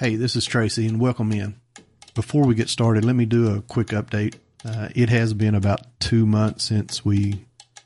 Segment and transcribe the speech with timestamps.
[0.00, 1.60] Hey, this is Tracy, and welcome in.
[2.14, 4.36] Before we get started, let me do a quick update.
[4.64, 7.44] Uh, it has been about two months since we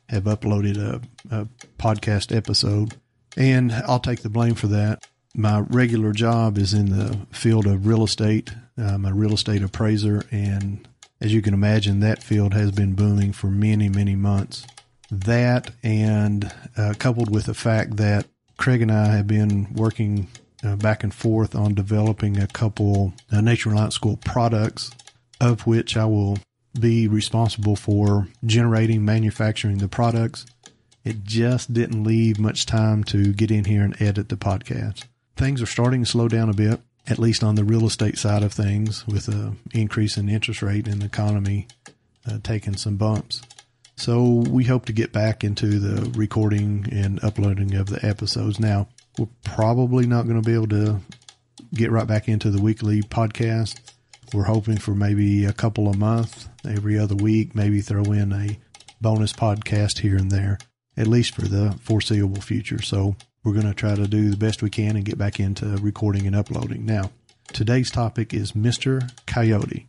[0.08, 1.00] have uploaded a,
[1.36, 2.94] a podcast episode,
[3.36, 5.04] and I'll take the blame for that.
[5.34, 8.54] My regular job is in the field of real estate.
[8.78, 10.86] I'm a real estate appraiser, and
[11.20, 14.64] as you can imagine, that field has been booming for many, many months.
[15.10, 20.28] That, and uh, coupled with the fact that Craig and I have been working
[20.64, 24.90] uh, back and forth on developing a couple uh, Nature Reliance School products,
[25.40, 26.38] of which I will
[26.78, 30.46] be responsible for generating, manufacturing the products.
[31.04, 35.04] It just didn't leave much time to get in here and edit the podcast.
[35.36, 38.42] Things are starting to slow down a bit, at least on the real estate side
[38.42, 41.68] of things, with an increase in interest rate and the economy
[42.26, 43.42] uh, taking some bumps.
[43.96, 48.58] So we hope to get back into the recording and uploading of the episodes.
[48.58, 48.88] Now,
[49.18, 51.00] we're probably not going to be able to
[51.74, 53.80] get right back into the weekly podcast.
[54.32, 58.58] We're hoping for maybe a couple a month, every other week, maybe throw in a
[59.00, 60.58] bonus podcast here and there,
[60.96, 62.82] at least for the foreseeable future.
[62.82, 65.66] So we're going to try to do the best we can and get back into
[65.76, 66.86] recording and uploading.
[66.86, 67.10] Now,
[67.52, 69.10] today's topic is Mr.
[69.26, 69.86] Coyote.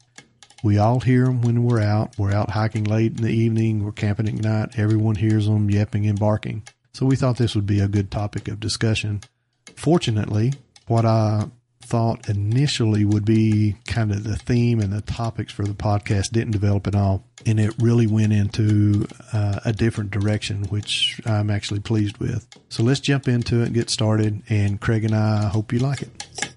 [0.63, 2.17] We all hear him when we're out.
[2.17, 3.83] We're out hiking late in the evening.
[3.83, 4.79] We're camping at night.
[4.79, 6.63] Everyone hears them yapping and barking.
[6.95, 9.19] So we thought this would be a good topic of discussion.
[9.75, 10.53] Fortunately,
[10.87, 11.49] what I
[11.81, 16.51] thought initially would be kind of the theme and the topics for the podcast didn't
[16.53, 17.25] develop at all.
[17.45, 22.47] And it really went into uh, a different direction, which I'm actually pleased with.
[22.69, 24.41] So let's jump into it and get started.
[24.47, 26.53] And Craig and I hope you like it.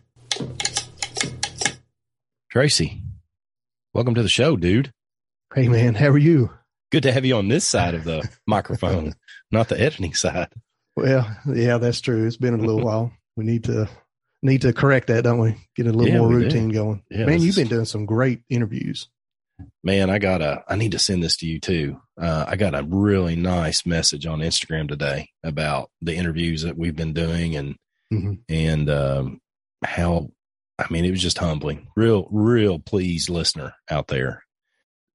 [2.48, 3.02] Tracy,
[3.92, 4.92] welcome to the show, dude.
[5.52, 5.96] Hey, man.
[5.96, 6.50] How are you?
[6.92, 9.14] Good to have you on this side of the microphone
[9.50, 10.48] not the editing side.
[10.96, 12.26] Well, yeah, that's true.
[12.26, 13.12] It's been a little while.
[13.36, 13.88] We need to
[14.42, 15.56] need to correct that, don't we?
[15.76, 16.74] Get a little yeah, more routine do.
[16.74, 17.02] going.
[17.10, 19.08] Yeah, man, you've been doing some great interviews.
[19.82, 20.64] Man, I got a.
[20.68, 22.00] I need to send this to you too.
[22.20, 26.96] Uh, I got a really nice message on Instagram today about the interviews that we've
[26.96, 27.76] been doing and
[28.12, 28.34] mm-hmm.
[28.48, 29.40] and um,
[29.84, 30.30] how.
[30.80, 31.88] I mean, it was just humbling.
[31.96, 34.44] Real, real pleased listener out there.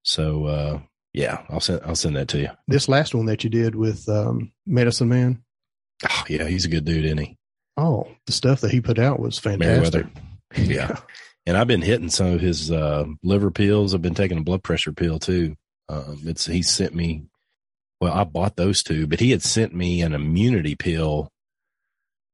[0.03, 0.79] So uh,
[1.13, 2.50] yeah, I'll send I'll send that to you.
[2.68, 5.44] This last one that you did with um, Medicine Man.
[6.09, 7.38] Oh yeah, he's a good dude, isn't he?
[7.78, 10.06] Oh, the stuff that he put out was fantastic.
[10.56, 11.00] Yeah.
[11.47, 13.96] and I've been hitting some of his uh, liver pills.
[13.96, 15.56] I've been taking a blood pressure pill too.
[15.90, 17.24] Um, it's he sent me.
[18.00, 21.31] Well, I bought those two, but he had sent me an immunity pill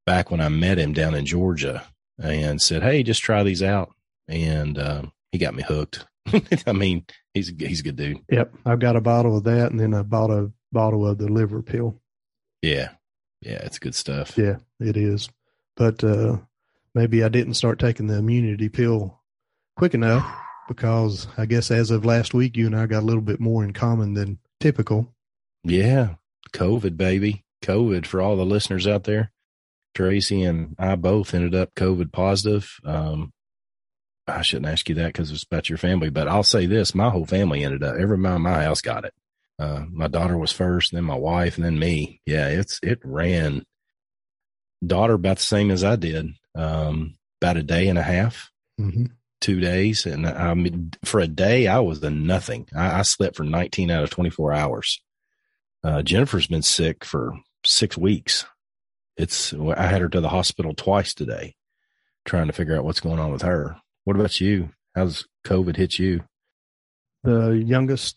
[0.04, 1.82] back when I met him down in Georgia,
[2.18, 3.90] and said, "Hey, just try these out."
[4.28, 5.02] And uh,
[5.32, 6.04] he got me hooked.
[6.66, 7.04] I mean,
[7.34, 8.20] he's he's a good dude.
[8.30, 11.28] Yep, I've got a bottle of that, and then I bought a bottle of the
[11.28, 12.00] liver pill.
[12.62, 12.90] Yeah,
[13.40, 14.36] yeah, it's good stuff.
[14.36, 15.28] Yeah, it is.
[15.76, 16.38] But uh,
[16.94, 19.20] maybe I didn't start taking the immunity pill
[19.76, 20.26] quick enough
[20.68, 23.64] because I guess as of last week, you and I got a little bit more
[23.64, 25.14] in common than typical.
[25.64, 26.14] Yeah,
[26.52, 29.32] COVID, baby, COVID for all the listeners out there.
[29.94, 32.78] Tracy and I both ended up COVID positive.
[32.84, 33.32] Um,
[34.38, 37.10] I shouldn't ask you that because it's about your family, but I'll say this: my
[37.10, 37.96] whole family ended up.
[37.96, 39.14] Everyone in my house got it.
[39.58, 42.20] Uh, my daughter was first, then my wife, and then me.
[42.24, 43.64] Yeah, it's it ran.
[44.84, 46.30] Daughter about the same as I did.
[46.54, 48.50] Um, about a day and a half.
[48.80, 49.06] Mm-hmm.
[49.42, 52.66] two days, and I mean, for a day I was a nothing.
[52.74, 55.02] I, I slept for 19 out of 24 hours.
[55.84, 57.34] Uh, Jennifer's been sick for
[57.64, 58.46] six weeks.
[59.18, 61.56] It's I had her to the hospital twice today,
[62.24, 63.76] trying to figure out what's going on with her.
[64.04, 64.70] What about you?
[64.94, 66.24] How's COVID hit you?
[67.22, 68.16] The youngest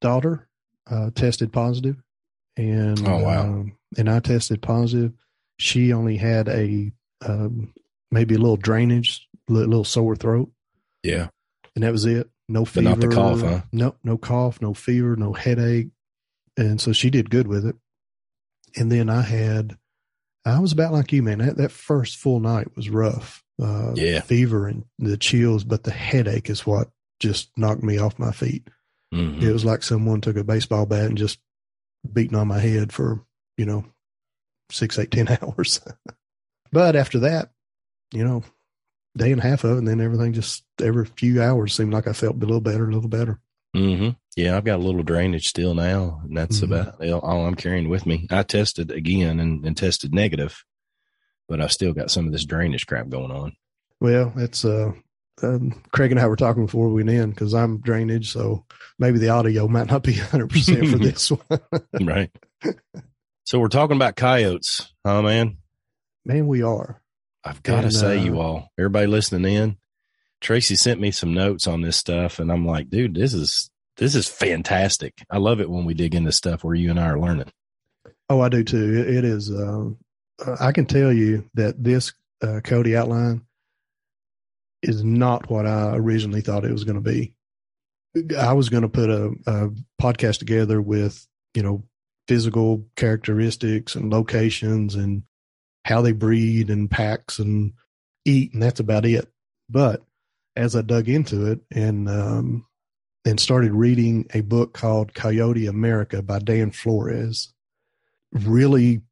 [0.00, 0.48] daughter
[0.90, 1.96] uh, tested positive,
[2.56, 5.12] and oh wow, um, and I tested positive.
[5.58, 6.90] She only had a
[7.24, 7.72] um,
[8.10, 10.50] maybe a little drainage, a little sore throat.
[11.02, 11.28] Yeah,
[11.74, 12.28] and that was it.
[12.48, 13.60] No fever, but not the cough, huh?
[13.72, 15.90] No, no cough, no fever, no headache,
[16.56, 17.76] and so she did good with it.
[18.76, 19.76] And then I had,
[20.44, 21.38] I was about like you, man.
[21.38, 23.44] That that first full night was rough.
[23.60, 28.18] Uh, yeah, fever and the chills, but the headache is what just knocked me off
[28.18, 28.68] my feet.
[29.12, 29.46] Mm-hmm.
[29.46, 31.38] It was like someone took a baseball bat and just
[32.10, 33.24] beating on my head for
[33.58, 33.84] you know
[34.70, 35.80] six, eight, ten hours.
[36.72, 37.50] but after that,
[38.12, 38.42] you know,
[39.16, 42.06] day and a half of it, and then everything just every few hours seemed like
[42.06, 43.40] I felt a little better, a little better.
[43.76, 44.10] Mm-hmm.
[44.36, 46.72] Yeah, I've got a little drainage still now, and that's mm-hmm.
[46.72, 48.26] about all I'm carrying with me.
[48.30, 50.64] I tested again and, and tested negative,
[51.50, 53.56] but I've still got some of this drainage crap going on.
[54.00, 54.92] Well, it's uh,
[55.42, 58.64] um, Craig and I were talking before we went in because I'm drainage, so
[59.00, 61.60] maybe the audio might not be 100 percent for this one.
[62.00, 62.30] right.
[63.44, 65.56] So we're talking about coyotes, huh, man?
[66.24, 67.02] Man, we are.
[67.42, 69.76] I've got to say, uh, you all, everybody listening in,
[70.40, 74.14] Tracy sent me some notes on this stuff, and I'm like, dude, this is this
[74.14, 75.14] is fantastic.
[75.28, 77.50] I love it when we dig into stuff where you and I are learning.
[78.28, 79.00] Oh, I do too.
[79.00, 79.50] it, it is.
[79.50, 79.90] Uh,
[80.60, 83.42] I can tell you that this uh, Coyote outline
[84.82, 87.34] is not what I originally thought it was going to be.
[88.38, 89.70] I was going to put a, a
[90.00, 91.84] podcast together with you know
[92.26, 95.22] physical characteristics and locations and
[95.84, 97.72] how they breed and packs and
[98.24, 99.28] eat, and that's about it.
[99.68, 100.02] But
[100.56, 102.66] as I dug into it and um,
[103.24, 107.52] and started reading a book called Coyote America by Dan Flores,
[108.32, 109.02] really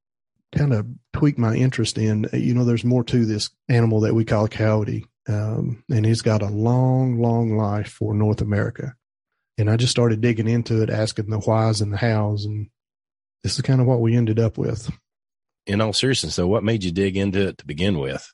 [0.57, 0.87] kind of
[1.19, 2.27] tweaked my interest in.
[2.33, 6.23] You know, there's more to this animal that we call a coyote, um, and he's
[6.23, 8.95] got a long, long life for North America.
[9.59, 12.69] And I just started digging into it, asking the whys and the hows, and
[13.43, 14.91] this is kind of what we ended up with
[15.69, 18.33] in all seriousness, though, what made you dig into it to begin with?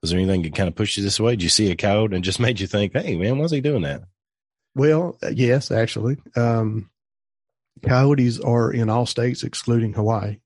[0.00, 1.32] Was there anything that kind of pushed you this way?
[1.32, 3.82] Did you see a coyote and just made you think, "Hey, man, why's he doing
[3.82, 4.02] that?"
[4.74, 6.88] Well, uh, yes, actually, um,
[7.82, 10.38] coyotes are in all states excluding Hawaii,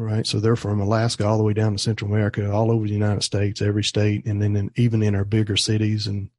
[0.00, 0.26] right?
[0.26, 3.22] So they're from Alaska all the way down to Central America, all over the United
[3.22, 6.30] States, every state, and then in, even in our bigger cities and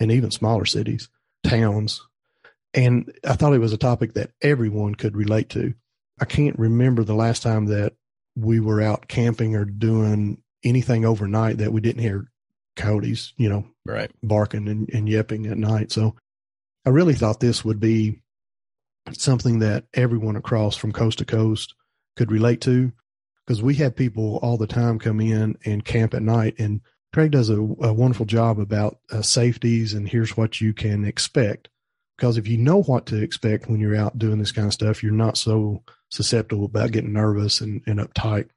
[0.00, 1.08] and even smaller cities,
[1.42, 2.06] towns.
[2.72, 5.74] And I thought it was a topic that everyone could relate to.
[6.20, 7.94] I can't remember the last time that
[8.36, 12.30] we were out camping or doing anything overnight that we didn't hear
[12.76, 15.90] coyotes, you know, right, barking and, and yipping at night.
[15.90, 16.14] So
[16.86, 18.22] I really thought this would be
[19.12, 21.74] something that everyone across from coast to coast
[22.16, 22.92] could relate to
[23.48, 26.82] because we have people all the time come in and camp at night and
[27.14, 31.70] Craig does a, a wonderful job about uh, safeties and here's what you can expect
[32.18, 35.02] because if you know what to expect when you're out doing this kind of stuff,
[35.02, 38.48] you're not so susceptible about getting nervous and, and uptight.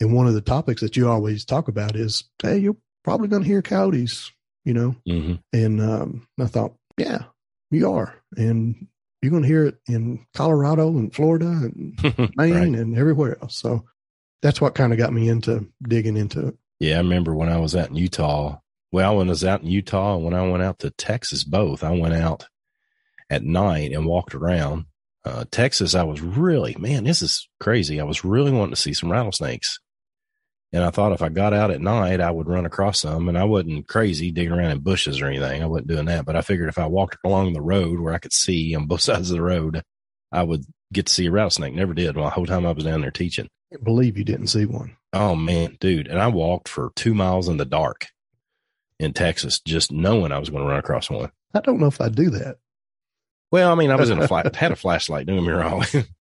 [0.00, 3.42] And one of the topics that you always talk about is, hey, you're probably going
[3.42, 4.32] to hear coyotes,
[4.64, 4.96] you know?
[5.06, 5.34] Mm-hmm.
[5.52, 7.24] And um, I thought, yeah,
[7.70, 8.14] you are.
[8.38, 8.88] And
[9.20, 12.02] you're going to hear it in Colorado and Florida and
[12.36, 12.62] Maine right.
[12.62, 13.54] and everywhere else.
[13.56, 13.84] So
[14.42, 16.56] that's what kind of got me into digging into it.
[16.78, 18.58] Yeah, I remember when I was out in Utah.
[18.92, 21.84] Well, when I was out in Utah and when I went out to Texas, both,
[21.84, 22.46] I went out
[23.28, 24.86] at night and walked around
[25.24, 28.00] uh, Texas, I was really, man, this is crazy.
[28.00, 29.78] I was really wanting to see some rattlesnakes.
[30.72, 33.28] And I thought if I got out at night, I would run across some.
[33.28, 35.62] And I wasn't crazy digging around in bushes or anything.
[35.62, 36.24] I wasn't doing that.
[36.24, 39.00] But I figured if I walked along the road where I could see on both
[39.02, 39.82] sides of the road,
[40.32, 41.74] I would get to see a rattlesnake.
[41.74, 42.16] Never did.
[42.16, 43.48] Well, the whole time I was down there teaching.
[43.72, 44.96] I believe you didn't see one.
[45.12, 46.08] Oh, man, dude.
[46.08, 48.08] And I walked for two miles in the dark
[48.98, 51.30] in Texas, just knowing I was going to run across one.
[51.54, 52.58] I don't know if I'd do that.
[53.50, 55.26] Well, I mean, I was in a flat, had a flashlight.
[55.26, 55.84] Get me wrong,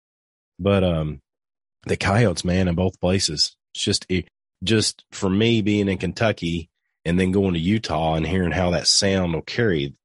[0.59, 1.21] but um,
[1.85, 3.55] the coyotes, man, in both places.
[3.73, 4.27] It's just, it,
[4.63, 6.69] just for me being in Kentucky
[7.03, 9.95] and then going to Utah and hearing how that sound will carry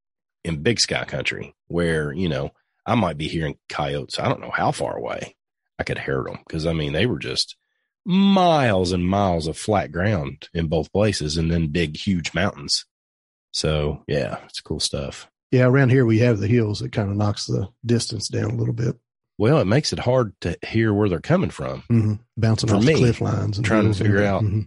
[0.45, 2.51] in Big Sky Country, where you know
[2.87, 4.19] I might be hearing coyotes.
[4.19, 5.35] I don't know how far away
[5.81, 7.57] I could hear them because I mean they were just
[8.05, 12.85] miles and miles of flat ground in both places, and then big, huge mountains.
[13.53, 15.29] So yeah, it's cool stuff.
[15.51, 18.57] Yeah, around here we have the hills that kind of knocks the distance down a
[18.57, 18.97] little bit.
[19.39, 21.81] Well, it makes it hard to hear where they're coming from.
[21.91, 22.15] Mm-hmm.
[22.37, 24.61] Bouncing For off me, the cliff lines and trying to figure out mm-hmm.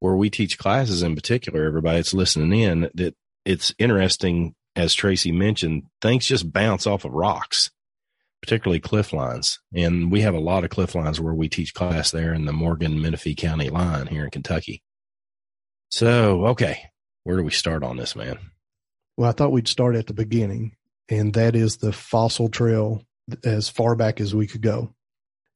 [0.00, 3.14] where we teach classes in particular, everybody that's listening in that
[3.46, 7.70] it's interesting, as Tracy mentioned, things just bounce off of rocks,
[8.42, 9.60] particularly cliff lines.
[9.74, 12.52] And we have a lot of cliff lines where we teach class there in the
[12.52, 14.82] Morgan Menifee County line here in Kentucky.
[15.90, 16.90] So, okay,
[17.24, 18.38] where do we start on this, man?
[19.16, 20.76] Well, I thought we'd start at the beginning,
[21.08, 23.04] and that is the fossil trail
[23.44, 24.94] as far back as we could go.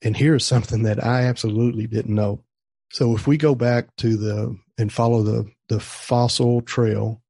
[0.03, 2.45] And here's something that I absolutely didn't know.
[2.93, 7.23] So if we go back to the and follow the the fossil trail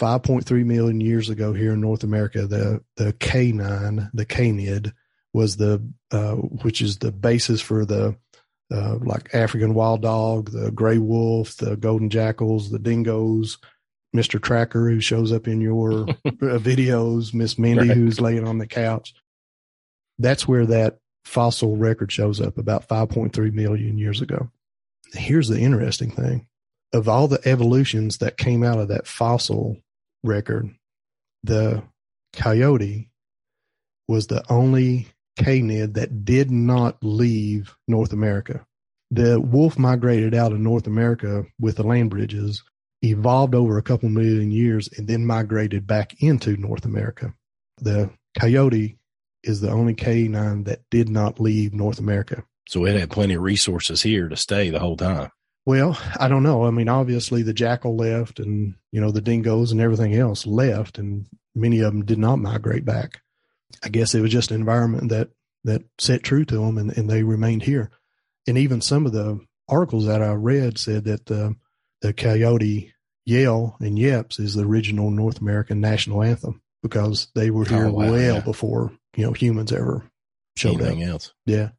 [0.00, 4.94] 5.3 million years ago here in North America, the the canine, the canid,
[5.34, 8.16] was the uh, which is the basis for the
[8.72, 13.58] uh, like African wild dog, the gray wolf, the golden jackals, the dingoes,
[14.14, 15.92] Mister Tracker who shows up in your
[16.24, 17.96] uh, videos, Miss Mindy right.
[17.96, 19.14] who's laying on the couch.
[20.18, 24.50] That's where that fossil record shows up about 5.3 million years ago.
[25.12, 26.46] Here's the interesting thing
[26.92, 29.76] of all the evolutions that came out of that fossil
[30.22, 30.70] record,
[31.42, 31.82] the
[32.32, 33.10] coyote
[34.08, 38.64] was the only canid that did not leave North America.
[39.10, 42.62] The wolf migrated out of North America with the land bridges,
[43.02, 47.34] evolved over a couple million years, and then migrated back into North America.
[47.78, 48.98] The coyote
[49.42, 52.44] is the only canine that did not leave North America.
[52.68, 55.30] So it had plenty of resources here to stay the whole time.
[55.66, 56.64] Well, I don't know.
[56.64, 60.98] I mean, obviously the jackal left and, you know, the dingoes and everything else left
[60.98, 63.20] and many of them did not migrate back.
[63.82, 65.28] I guess it was just an environment that,
[65.64, 67.90] that set true to them and, and they remained here.
[68.46, 71.54] And even some of the articles that I read said that the,
[72.00, 72.92] the coyote
[73.26, 77.92] yell and yeps is the original North American national anthem because they were here oh,
[77.92, 78.40] wow, well yeah.
[78.40, 80.10] before, you know, humans ever
[80.56, 81.10] showed Anything up.
[81.10, 81.34] else.
[81.44, 81.70] Yeah.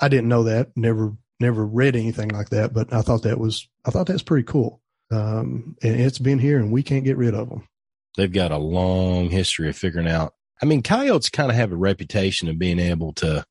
[0.00, 0.76] I didn't know that.
[0.76, 4.44] Never never read anything like that, but I thought that was I thought that's pretty
[4.44, 4.80] cool.
[5.10, 7.68] Um, and it's been here, and we can't get rid of them.
[8.16, 10.34] They've got a long history of figuring out.
[10.60, 13.44] I mean, coyotes kind of have a reputation of being able to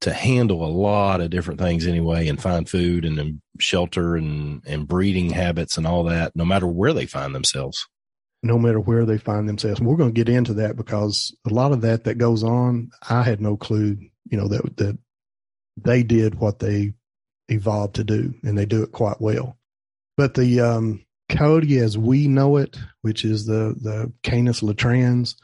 [0.00, 4.88] to handle a lot of different things anyway, and find food and shelter and and
[4.88, 7.86] breeding habits and all that, no matter where they find themselves.
[8.40, 11.52] No matter where they find themselves, and we're going to get into that because a
[11.52, 13.98] lot of that that goes on, I had no clue.
[14.30, 14.98] You know that that
[15.76, 16.92] they did what they
[17.48, 19.56] evolved to do, and they do it quite well.
[20.16, 25.36] But the um, coyote as we know it, which is the the Canis latrans,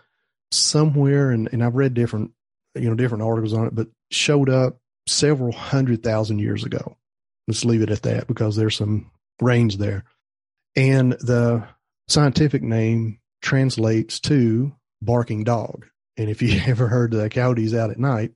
[0.52, 2.32] somewhere, and, and I've read different
[2.74, 6.96] you know different articles on it, but showed up several hundred thousand years ago.
[7.46, 10.04] Let's leave it at that because there's some range there.
[10.76, 11.66] And the
[12.08, 15.86] scientific name translates to barking dog.
[16.16, 18.32] And if you ever heard the coyotes out at night,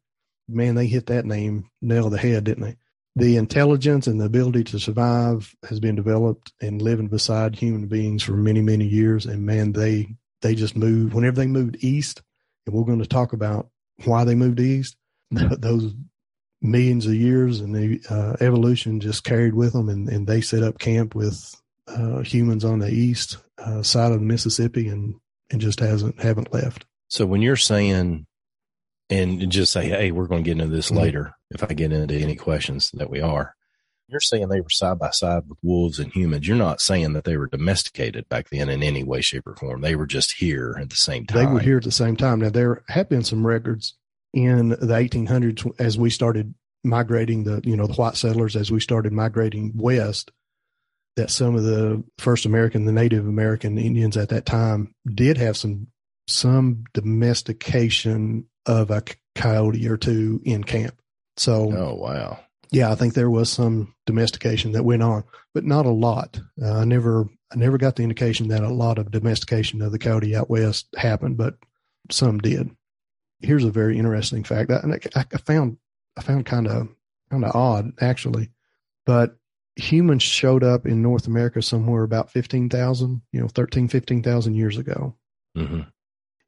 [0.48, 2.76] man, they hit that name nail the head, didn't they?
[3.18, 8.22] The intelligence and the ability to survive has been developed and living beside human beings
[8.22, 9.26] for many, many years.
[9.26, 12.22] And man, they they just moved whenever they moved east,
[12.64, 13.70] and we're going to talk about
[14.04, 14.96] why they moved east.
[15.30, 15.94] Those
[16.62, 20.62] millions of years and the uh, evolution just carried with them, and, and they set
[20.62, 25.16] up camp with uh, humans on the east uh, side of the Mississippi, and
[25.50, 26.86] and just hasn't haven't left.
[27.08, 28.26] So when you're saying
[29.10, 30.98] and just say, hey, we're going to get into this mm-hmm.
[30.98, 33.54] later if I get into any questions that we are.
[34.08, 36.48] You're saying they were side by side with wolves and humans.
[36.48, 39.82] You're not saying that they were domesticated back then in any way, shape, or form.
[39.82, 41.38] They were just here at the same time.
[41.38, 42.40] They were here at the same time.
[42.40, 43.98] Now, there have been some records
[44.32, 48.80] in the 1800s as we started migrating the, you know, the white settlers, as we
[48.80, 50.30] started migrating west,
[51.16, 55.56] that some of the first American, the Native American Indians at that time did have
[55.56, 55.88] some
[56.28, 59.02] some domestication of a
[59.34, 60.94] coyote or two in camp.
[61.38, 62.40] So, oh wow,
[62.70, 66.40] yeah, I think there was some domestication that went on, but not a lot.
[66.60, 69.98] Uh, I never, I never got the indication that a lot of domestication of the
[69.98, 71.54] coyote out west happened, but
[72.10, 72.70] some did.
[73.40, 75.78] Here's a very interesting fact that I, I found,
[76.16, 76.88] I found kind of,
[77.30, 78.50] kind of odd actually,
[79.06, 79.36] but
[79.76, 85.14] humans showed up in North America somewhere about 15,000, you know, 13, 15,000 years ago.
[85.56, 85.82] Mm-hmm.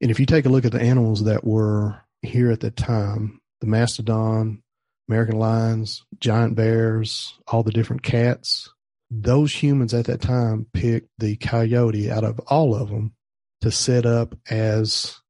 [0.02, 3.40] And if you take a look at the animals that were here at the time,
[3.60, 4.62] the mastodon,
[5.10, 8.72] American lions, giant bears, all the different cats,
[9.10, 13.12] those humans at that time picked the coyote out of all of them
[13.60, 15.20] to set up as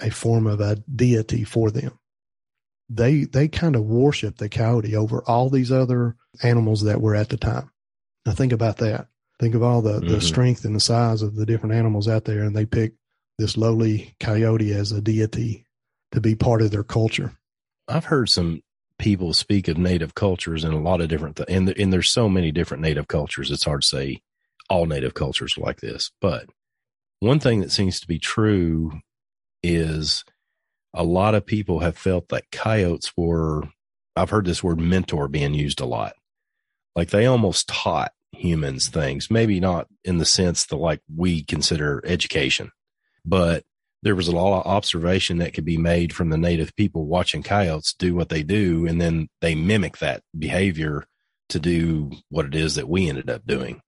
[0.00, 1.98] a form of a deity for them.
[2.88, 7.28] They they kind of worship the coyote over all these other animals that were at
[7.28, 7.70] the time.
[8.24, 9.08] Now think about that.
[9.38, 10.08] Think of all the, mm-hmm.
[10.08, 12.94] the strength and the size of the different animals out there, and they pick
[13.38, 15.66] this lowly coyote as a deity
[16.12, 17.34] to be part of their culture.
[17.86, 18.62] I've heard some
[18.98, 22.28] people speak of native cultures and a lot of different th- and, and there's so
[22.28, 24.20] many different native cultures it's hard to say
[24.68, 26.46] all native cultures are like this but
[27.20, 29.00] one thing that seems to be true
[29.62, 30.24] is
[30.94, 33.64] a lot of people have felt that coyotes were,
[34.16, 36.14] I've heard this word mentor being used a lot.
[36.94, 42.02] Like they almost taught humans things, maybe not in the sense that like we consider
[42.04, 42.70] education,
[43.24, 43.64] but
[44.02, 47.42] there was a lot of observation that could be made from the native people watching
[47.42, 48.86] coyotes do what they do.
[48.86, 51.04] And then they mimic that behavior
[51.48, 53.80] to do what it is that we ended up doing.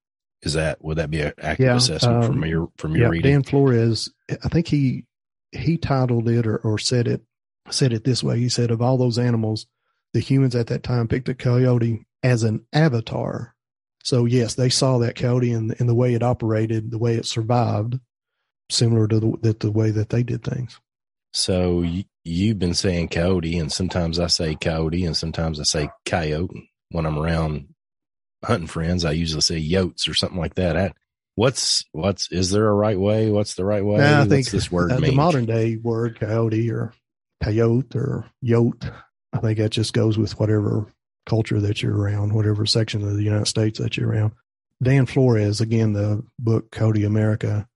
[0.42, 3.10] Is that, would that be an accurate yeah, assessment um, from your, from your yeah,
[3.10, 3.32] reading?
[3.32, 5.04] Dan Flores, I think he,
[5.52, 7.22] he titled it or, or said it,
[7.68, 8.38] said it this way.
[8.38, 9.66] He said, of all those animals,
[10.12, 13.54] the humans at that time picked a coyote as an avatar.
[14.02, 17.26] So yes, they saw that coyote and, and the way it operated, the way it
[17.26, 18.00] survived
[18.70, 20.80] similar to the, the, the way that they did things.
[21.32, 25.90] So you, you've been saying coyote, and sometimes I say coyote, and sometimes I say
[26.04, 26.70] coyote.
[26.90, 27.68] When I'm around
[28.44, 30.76] hunting friends, I usually say yotes or something like that.
[30.76, 30.92] I,
[31.36, 33.30] what's what's is there a right way?
[33.30, 34.04] What's the right way?
[34.04, 36.92] I think what's this word uh, the modern day word coyote or
[37.42, 38.92] coyote or yote.
[39.32, 40.92] I think that just goes with whatever
[41.26, 44.32] culture that you're around, whatever section of the United States that you're around.
[44.82, 47.68] Dan Flores, again, the book Coyote America,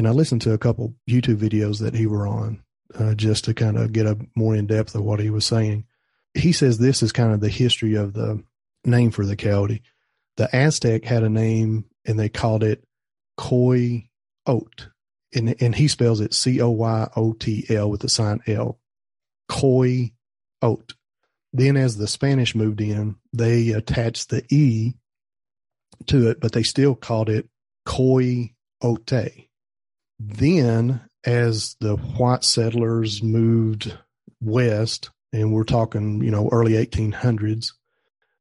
[0.00, 2.62] and I listened to a couple YouTube videos that he were on
[2.98, 5.84] uh, just to kind of get a more in depth of what he was saying.
[6.32, 8.42] He says this is kind of the history of the
[8.82, 9.82] name for the coyote.
[10.38, 12.82] The Aztec had a name and they called it
[13.36, 14.08] Coy
[14.46, 14.88] Oat.
[15.34, 18.80] And, and he spells it C O Y O T L with the sign L.
[19.50, 20.12] Coy
[20.62, 20.94] Oat.
[21.52, 24.94] Then, as the Spanish moved in, they attached the E
[26.06, 27.50] to it, but they still called it
[27.84, 29.49] Coy Ote.
[30.22, 33.96] Then, as the white settlers moved
[34.42, 37.72] west, and we're talking, you know, early 1800s,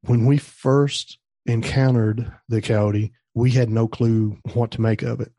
[0.02, 5.32] when we first encountered the coyote, we had no clue what to make of it.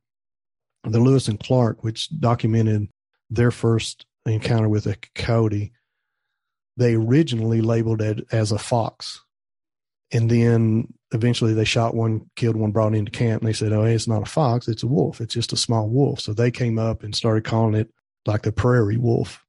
[0.85, 2.89] The Lewis and Clark, which documented
[3.29, 5.73] their first encounter with a coyote,
[6.79, 9.21] they originally labeled it as a fox.
[10.13, 13.85] And then eventually they shot one, killed one, brought into camp, and they said, "Oh,
[13.85, 15.21] hey, it's not a fox; it's a wolf.
[15.21, 17.91] It's just a small wolf." So they came up and started calling it
[18.27, 19.45] like the prairie wolf,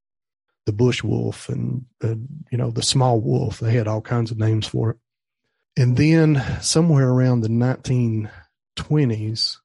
[0.66, 2.14] the bush wolf, and uh,
[2.50, 3.58] you know the small wolf.
[3.58, 4.96] They had all kinds of names for it.
[5.76, 9.56] And then somewhere around the 1920s,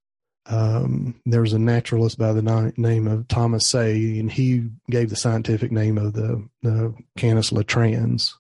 [0.46, 5.18] um, there was a naturalist by the name of Thomas Say, and he gave the
[5.18, 8.32] scientific name of the, the Canis latrans.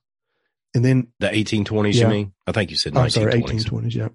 [0.77, 2.33] And then the 1820s, yeah, you mean?
[2.45, 3.03] I think you said 1920s.
[3.03, 4.09] I'm sorry, 1820s, yeah.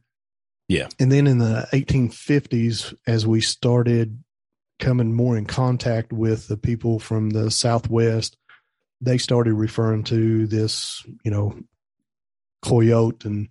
[0.68, 0.86] Yeah.
[1.00, 4.22] And then in the 1850s, as we started
[4.78, 8.36] coming more in contact with the people from the Southwest,
[9.00, 11.58] they started referring to this, you know,
[12.64, 13.48] coyote and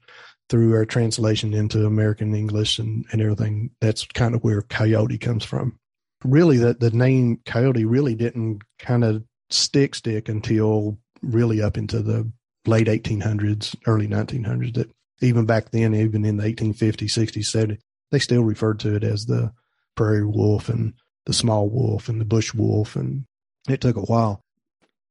[0.47, 5.43] through our translation into American English and, and everything, that's kind of where coyote comes
[5.43, 5.78] from.
[6.24, 12.02] Really, that the name coyote really didn't kind of stick stick until really up into
[12.02, 12.32] the
[12.65, 14.74] late 1800s, early 1900s.
[14.76, 17.80] That even back then, even in the 1850s, 60s, 70s,
[18.12, 19.54] they still referred to it as the
[19.95, 20.93] prairie wolf and
[21.26, 22.95] the small wolf and the bush wolf.
[22.95, 23.26] And
[23.69, 24.43] it took a while.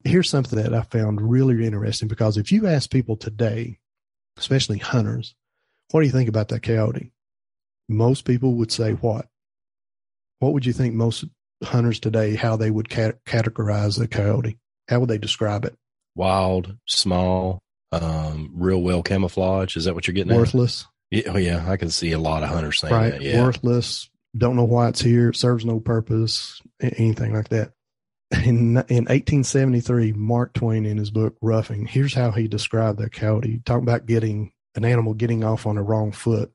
[0.05, 3.79] Here's something that I found really interesting because if you ask people today,
[4.39, 5.35] especially hunters,
[5.91, 7.13] what do you think about that coyote?
[7.89, 9.27] Most people would say what?
[10.39, 11.25] What would you think most
[11.63, 14.59] hunters today, how they would cat- categorize a coyote?
[14.89, 15.77] How would they describe it?
[16.15, 19.77] Wild, small, um, real well camouflage.
[19.77, 20.83] Is that what you're getting Worthless.
[20.83, 20.89] at?
[21.11, 23.11] Yeah, oh yeah, I can see a lot of hunters saying right.
[23.13, 23.23] that.
[23.23, 23.43] Yeah.
[23.43, 24.09] Worthless.
[24.37, 25.31] Don't know why it's here.
[25.31, 26.63] It Serves no purpose.
[26.81, 27.73] Anything like that.
[28.33, 33.61] In, in 1873, Mark Twain in his book Roughing, here's how he described the coyote.
[33.65, 36.53] Talking about getting an animal getting off on the wrong foot.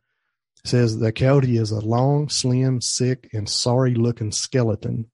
[0.63, 5.11] says the coyote is a long, slim, sick, and sorry looking skeleton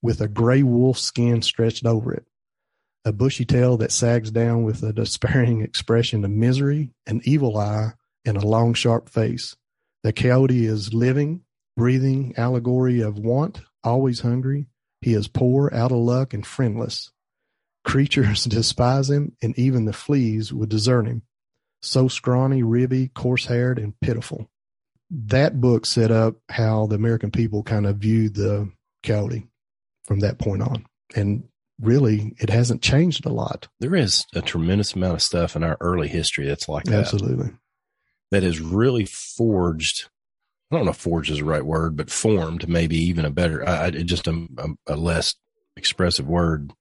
[0.00, 2.24] with a gray wolf skin stretched over it
[3.04, 7.92] a bushy tail that sags down with a despairing expression of misery, an evil eye,
[8.24, 9.56] and a long, sharp face.
[10.02, 11.42] The coyote is living,
[11.76, 14.66] breathing allegory of want, always hungry.
[15.00, 17.10] He is poor, out of luck, and friendless.
[17.84, 21.22] Creatures despise him, and even the fleas would desert him.
[21.80, 24.48] So scrawny, ribby, coarse haired, and pitiful.
[25.10, 28.70] That book set up how the American people kind of viewed the
[29.02, 29.48] coyote
[30.04, 30.86] from that point on.
[31.14, 31.44] And
[31.82, 33.68] really it hasn't changed a lot.
[33.80, 37.00] There is a tremendous amount of stuff in our early history that's like that.
[37.00, 37.50] Absolutely.
[38.30, 40.08] That is really forged.
[40.70, 43.68] I don't know if forged is the right word, but formed maybe even a better,
[43.68, 45.34] I, just a, a, a less
[45.76, 46.72] expressive word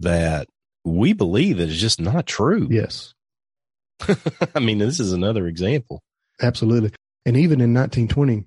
[0.00, 0.48] that
[0.84, 2.68] we believe that is just not true.
[2.70, 3.14] Yes.
[4.54, 6.02] I mean, this is another example.
[6.40, 6.92] Absolutely.
[7.26, 8.44] And even in 1920,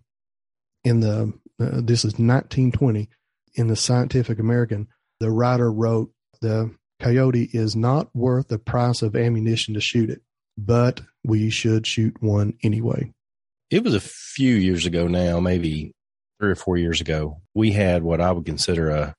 [0.83, 3.09] in the uh, this is 1920
[3.55, 4.87] in the Scientific American.
[5.19, 10.21] The writer wrote, The coyote is not worth the price of ammunition to shoot it,
[10.57, 13.13] but we should shoot one anyway.
[13.69, 15.91] It was a few years ago now, maybe
[16.39, 17.41] three or four years ago.
[17.53, 19.15] We had what I would consider a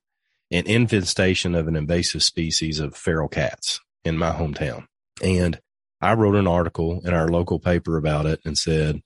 [0.50, 4.87] an infestation of an invasive species of feral cats in my hometown.
[5.22, 5.61] And
[6.00, 9.02] I wrote an article in our local paper about it and said,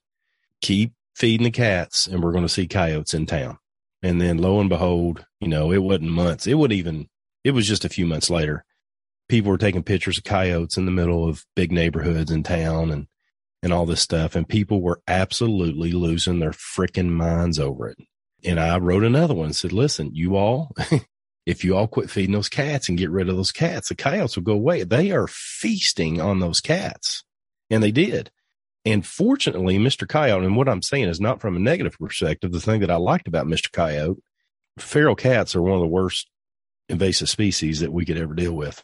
[0.61, 3.57] keep feeding the cats and we're going to see coyotes in town.
[4.03, 6.45] And then lo and behold, you know, it wasn't months.
[6.45, 7.07] It would even,
[7.45, 8.65] it was just a few months later.
[9.29, 13.07] People were taking pictures of coyotes in the middle of big neighborhoods in town and,
[13.63, 14.35] and all this stuff.
[14.35, 17.97] And people were absolutely losing their freaking minds over it.
[18.43, 20.75] And I wrote another one and said, listen, you all,
[21.45, 24.35] if you all quit feeding those cats and get rid of those cats, the coyotes
[24.35, 24.83] will go away.
[24.83, 27.23] They are feasting on those cats.
[27.69, 28.31] And they did.
[28.85, 30.07] And fortunately, Mr.
[30.07, 32.51] Coyote, and what I'm saying is not from a negative perspective.
[32.51, 33.71] The thing that I liked about Mr.
[33.71, 34.21] Coyote,
[34.77, 36.29] feral cats are one of the worst
[36.89, 38.83] invasive species that we could ever deal with.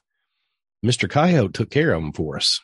[0.86, 1.10] Mr.
[1.10, 2.62] Coyote took care of them for us.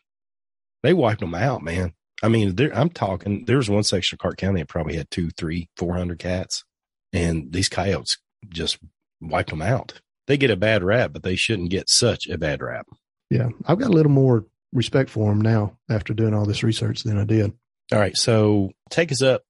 [0.84, 1.94] They wiped them out, man.
[2.24, 5.30] I mean, I'm talking, there was one section of Clark County that probably had two,
[5.32, 6.64] three, four hundred cats.
[7.12, 8.18] And these coyotes
[8.48, 8.78] just
[9.20, 10.02] wiped them out.
[10.28, 12.88] They get a bad rap, but they shouldn't get such a bad rap.
[13.30, 13.50] Yeah.
[13.66, 17.18] I've got a little more respect for them now after doing all this research than
[17.18, 17.54] I did.
[17.92, 18.16] All right.
[18.16, 19.44] So take us up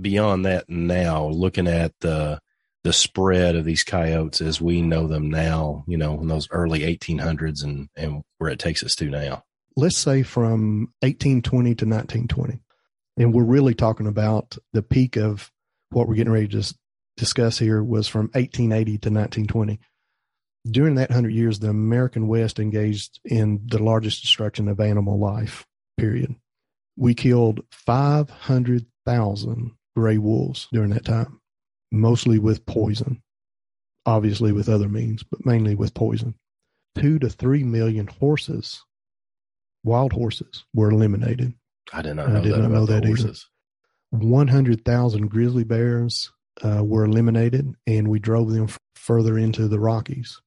[0.00, 2.40] beyond that now, looking at the,
[2.82, 6.80] the spread of these coyotes as we know them now, you know, in those early
[6.80, 9.44] 1800s and, and where it takes us to now.
[9.76, 12.60] Let's say from 1820 to 1920.
[13.16, 15.52] And we're really talking about the peak of
[15.90, 16.74] what we're getting ready to
[17.16, 19.80] discuss here was from 1880 to 1920.
[20.70, 25.66] During that 100 years, the American West engaged in the largest destruction of animal life,
[25.98, 26.34] period.
[26.96, 31.40] We killed 500,000 gray wolves during that time,
[31.92, 33.22] mostly with poison,
[34.06, 36.34] obviously with other means, but mainly with poison.
[36.96, 38.82] Two to three million horses,
[39.82, 41.54] wild horses, were eliminated.
[41.92, 43.34] I did not know, I did that, not know that either.
[44.10, 46.30] 100,000 grizzly bears
[46.62, 50.40] uh, were eliminated, and we drove them f- further into the Rockies.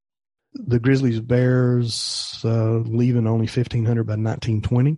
[0.66, 4.98] The Grizzlies Bears uh, leaving only 1,500 by 1920.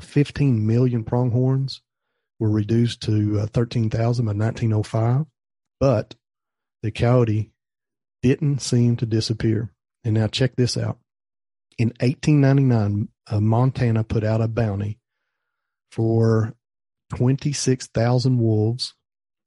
[0.00, 1.82] 15 million pronghorns
[2.38, 5.26] were reduced to uh, 13,000 by 1905.
[5.80, 6.14] But
[6.82, 7.52] the coyote
[8.22, 9.72] didn't seem to disappear.
[10.04, 10.98] And now check this out.
[11.78, 14.98] In 1899, uh, Montana put out a bounty
[15.90, 16.54] for
[17.14, 18.94] 26,000 wolves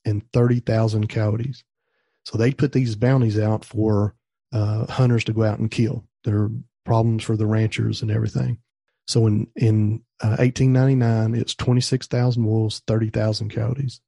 [0.05, 1.63] and 30,000 coyotes.
[2.25, 4.15] So they put these bounties out for
[4.51, 6.05] uh, hunters to go out and kill.
[6.23, 6.51] There are
[6.85, 8.59] problems for the ranchers and everything.
[9.07, 14.01] So in in uh, 1899, it's 26,000 wolves, 30,000 coyotes.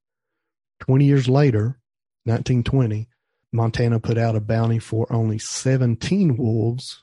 [0.80, 1.80] 20 years later,
[2.24, 3.08] 1920,
[3.52, 7.02] Montana put out a bounty for only 17 wolves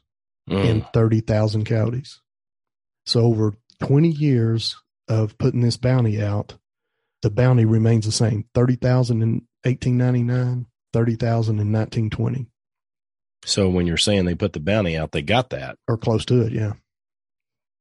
[0.49, 0.69] mm.
[0.69, 2.21] and 30,000 coyotes.
[3.05, 4.75] So over 20 years
[5.07, 6.55] of putting this bounty out,
[7.21, 9.29] the bounty remains the same 30,000 in
[9.63, 12.47] 1899, 30,000 in 1920.
[13.45, 16.41] So when you're saying they put the bounty out, they got that or close to
[16.41, 16.73] it, yeah.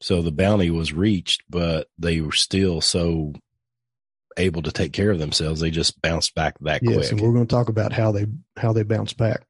[0.00, 3.32] So the bounty was reached, but they were still so
[4.36, 5.60] able to take care of themselves.
[5.60, 7.12] They just bounced back that yes, quick.
[7.12, 9.44] and we're going to talk about how they how they bounced back.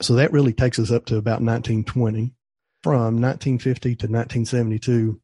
[0.00, 2.34] So that really takes us up to about 1920.
[2.82, 5.18] From 1950 to 1972,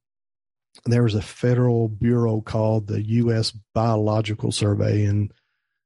[0.86, 3.52] there was a federal bureau called the U.S.
[3.74, 5.30] Biological Survey, and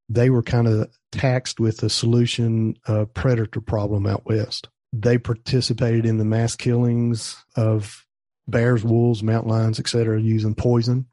[0.08, 4.68] they were kind of taxed with the solution uh, predator problem out west.
[4.92, 8.06] They participated in the mass killings of
[8.46, 11.06] bears, wolves, mountain lions, etc., using poison.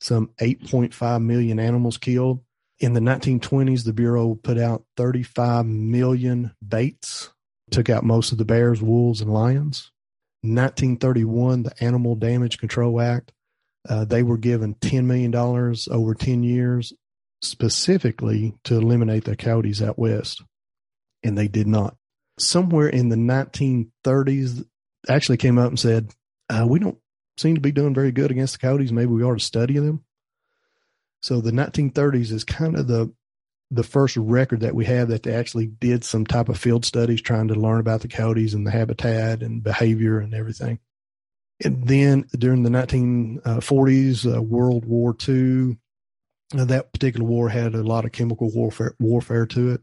[0.00, 2.40] Some 8.5 million animals killed.
[2.80, 7.30] In the 1920s, the Bureau put out 35 million baits,
[7.70, 9.92] took out most of the bears, wolves, and lions.
[10.42, 13.32] 1931, the Animal Damage Control Act,
[13.88, 16.92] uh, they were given $10 million over 10 years
[17.44, 20.42] specifically to eliminate the coyotes out west,
[21.22, 21.96] and they did not.
[22.38, 24.64] Somewhere in the 1930s,
[25.08, 26.10] actually came up and said,
[26.48, 26.98] uh, "We don't
[27.36, 28.92] seem to be doing very good against the coyotes.
[28.92, 30.04] Maybe we ought to study them."
[31.22, 33.12] So the 1930s is kind of the
[33.70, 37.20] the first record that we have that they actually did some type of field studies
[37.20, 40.78] trying to learn about the coyotes and the habitat and behavior and everything.
[41.64, 45.76] And then during the 1940s, uh, World War II,
[46.52, 49.80] that particular war had a lot of chemical warfare warfare to it.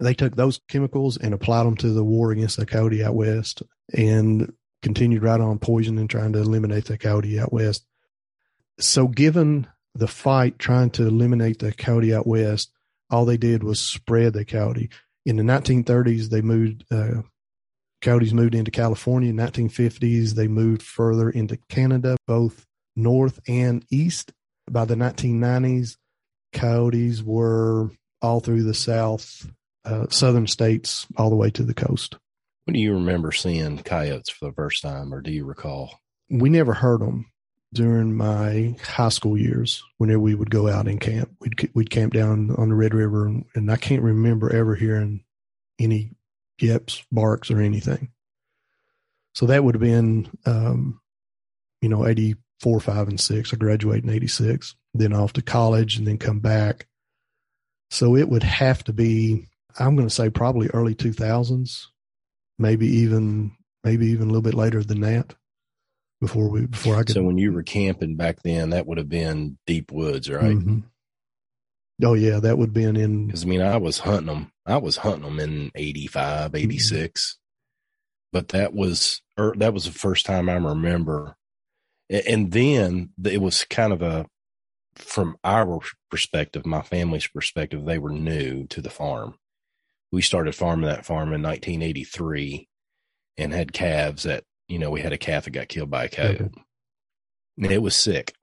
[0.00, 3.62] They took those chemicals and applied them to the war against the coyote out west,
[3.92, 4.52] and
[4.82, 7.86] continued right on poisoning, trying to eliminate the coyote out west.
[8.80, 12.72] So, given the fight trying to eliminate the coyote out west,
[13.10, 14.90] all they did was spread the coyote.
[15.24, 17.22] In the 1930s, they moved, uh,
[18.00, 19.30] coyotes moved into California.
[19.30, 24.32] In 1950s, they moved further into Canada, both north and east.
[24.72, 25.96] By the 1990s,
[26.54, 27.90] coyotes were
[28.22, 29.46] all through the south,
[29.84, 32.16] uh, southern states, all the way to the coast.
[32.64, 36.00] When do you remember seeing coyotes for the first time, or do you recall?
[36.30, 37.26] We never heard them
[37.74, 39.82] during my high school years.
[39.98, 43.26] Whenever we would go out and camp, we'd we'd camp down on the Red River,
[43.26, 45.24] and, and I can't remember ever hearing
[45.78, 46.12] any
[46.58, 48.10] yips, barks, or anything.
[49.34, 51.00] So that would have been, um,
[51.82, 52.04] you know,
[52.62, 53.52] 84, 5, and 6.
[53.52, 56.86] I graduated in 86, then off to college and then come back.
[57.90, 59.48] So it would have to be,
[59.78, 61.86] I'm going to say probably early 2000s,
[62.58, 63.52] maybe even,
[63.84, 65.34] maybe even a little bit later than that
[66.20, 67.14] before we, before I could.
[67.14, 70.56] So when you were camping back then, that would have been deep woods, right?
[70.56, 70.84] Mhm.
[72.04, 74.52] Oh yeah, that would have been in, Because I mean, I was hunting them.
[74.64, 77.38] I was hunting them in 85, 86.
[78.32, 81.36] But that was, or that was the first time I remember.
[82.26, 84.26] And then it was kind of a,
[84.96, 89.34] from our perspective, my family's perspective, they were new to the farm.
[90.12, 92.68] We started farming that farm in 1983
[93.38, 96.08] and had calves that, you know, we had a calf that got killed by a
[96.10, 96.50] coyote.
[97.56, 98.34] And it was sick.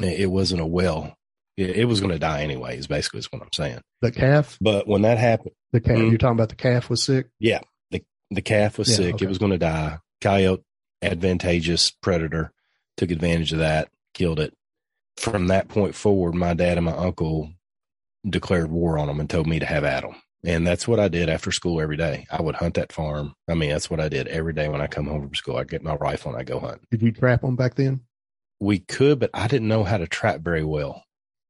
[0.00, 1.14] It wasn't a well,
[1.56, 3.80] it, it was going to die anyway, is basically is what I'm saying.
[4.02, 6.10] the calf, But when that happened, the calf, Mhm.
[6.10, 7.26] you're talking about the calf was sick.
[7.40, 7.60] Yeah.
[7.90, 9.14] The the calf was Yeah, sick.
[9.16, 9.24] okay.
[9.24, 9.98] It was going to die.
[10.20, 10.62] Coyote,
[11.02, 12.52] advantageous predator,
[12.96, 14.54] took advantage of that, killed it.
[15.16, 17.52] From that point forward, my dad and my uncle
[18.28, 20.16] declared war on them and told me to have at them.
[20.44, 22.26] And that's what I did after school every day.
[22.30, 23.34] I would hunt that farm.
[23.48, 25.56] I mean, that's what I did every day when I come home from school.
[25.56, 26.82] I'd get my rifle and I'd go hunt.
[26.90, 28.02] Did you trap them back then?
[28.60, 31.02] We could, but I didn't know how to trap very well.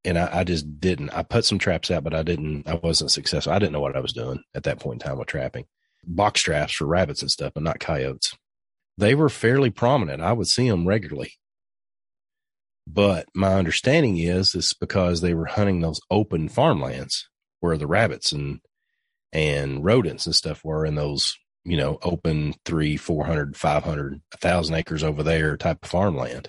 [0.05, 1.11] And I, I just didn't.
[1.11, 3.53] I put some traps out, but I didn't, I wasn't successful.
[3.53, 5.67] I didn't know what I was doing at that point in time with trapping.
[6.05, 8.35] Box traps for rabbits and stuff, but not coyotes.
[8.99, 10.23] They were fairly prominent.
[10.23, 11.33] I would see them regularly.
[12.87, 17.29] But my understanding is it's because they were hunting those open farmlands
[17.61, 18.61] where the rabbits and
[19.33, 24.21] and rodents and stuff were in those, you know, open three, four hundred, five hundred,
[24.33, 26.49] a thousand acres over there type of farmland.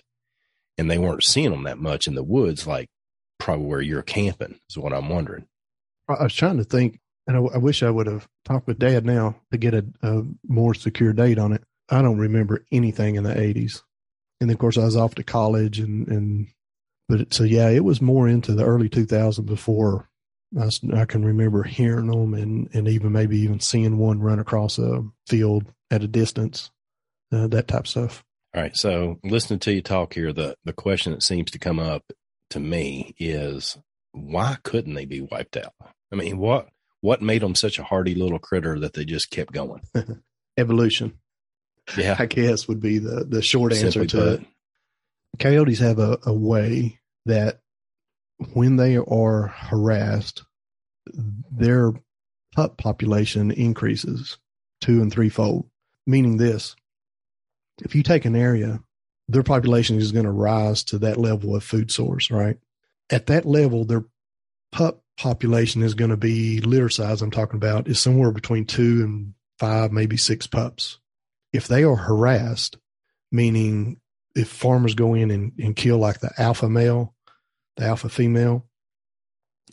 [0.78, 2.88] And they weren't seeing them that much in the woods, like
[3.40, 5.48] probably where you're camping, is what I'm wondering.
[6.08, 9.06] I was trying to think, and I, I wish I would have talked with Dad
[9.06, 11.64] now to get a, a more secure date on it.
[11.90, 13.82] I don't remember anything in the '80s,
[14.42, 16.48] and of course I was off to college, and and
[17.08, 20.10] but so yeah, it was more into the early 2000s before
[20.94, 25.04] I can remember hearing them, and and even maybe even seeing one run across a
[25.28, 26.72] field at a distance,
[27.32, 28.24] uh, that type of stuff.
[28.54, 28.76] All right.
[28.76, 32.04] So listening to you talk here, the, the question that seems to come up
[32.50, 33.78] to me is
[34.14, 35.74] why couldn't they be wiped out?
[36.12, 36.70] I mean, what,
[37.02, 39.82] what made them such a hardy little critter that they just kept going?
[40.58, 41.20] Evolution,
[41.96, 42.16] Yeah.
[42.18, 44.42] I guess, would be the the short answer Simply to put.
[44.42, 44.48] it.
[45.40, 47.62] coyotes have a, a way that
[48.54, 50.44] when they are harassed,
[51.52, 51.94] their
[52.56, 54.38] pup population increases
[54.82, 55.70] two and threefold.
[56.06, 56.76] Meaning this,
[57.84, 58.80] if you take an area,
[59.28, 62.58] their population is going to rise to that level of food source, right?
[63.10, 64.06] At that level, their
[64.72, 69.04] pup population is going to be litter size I'm talking about is somewhere between two
[69.04, 71.00] and five, maybe six pups.
[71.58, 72.78] If they are harassed,
[73.32, 74.00] meaning
[74.36, 77.16] if farmers go in and, and kill like the alpha male,
[77.78, 78.68] the alpha female,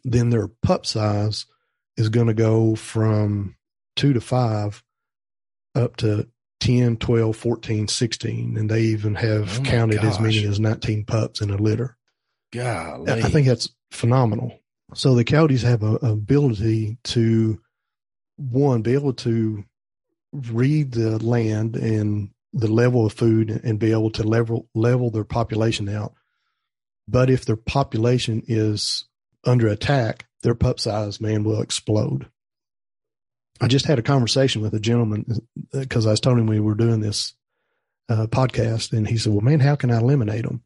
[0.05, 1.45] then their pup size
[1.99, 3.57] is going to go from
[3.97, 4.83] two to five
[5.75, 6.27] up to
[6.61, 8.57] 10, 12, 14, 16.
[8.57, 11.99] And they even have Oh counted as many as 19 pups in a litter.
[12.51, 13.13] Golly.
[13.13, 14.59] I think that's phenomenal.
[14.95, 17.61] So the coyotes have a, a ability to
[18.37, 19.65] one be able to
[20.35, 25.25] read the land and the level of food and be able to level level their
[25.25, 26.15] population out.
[27.07, 29.05] But if their population is
[29.45, 32.29] under attack, their pup size man will explode.
[33.61, 36.75] I just had a conversation with a gentleman because I was telling him we were
[36.75, 37.35] doing this
[38.09, 40.63] uh, podcast, and he said, "Well, man, how can I eliminate them?"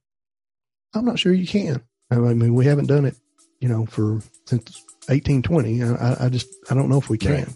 [0.94, 1.83] I'm not sure you can.
[2.11, 3.16] I mean, we haven't done it,
[3.61, 5.83] you know, for since 1820.
[5.83, 7.33] I, I just, I don't know if we can.
[7.33, 7.48] Right.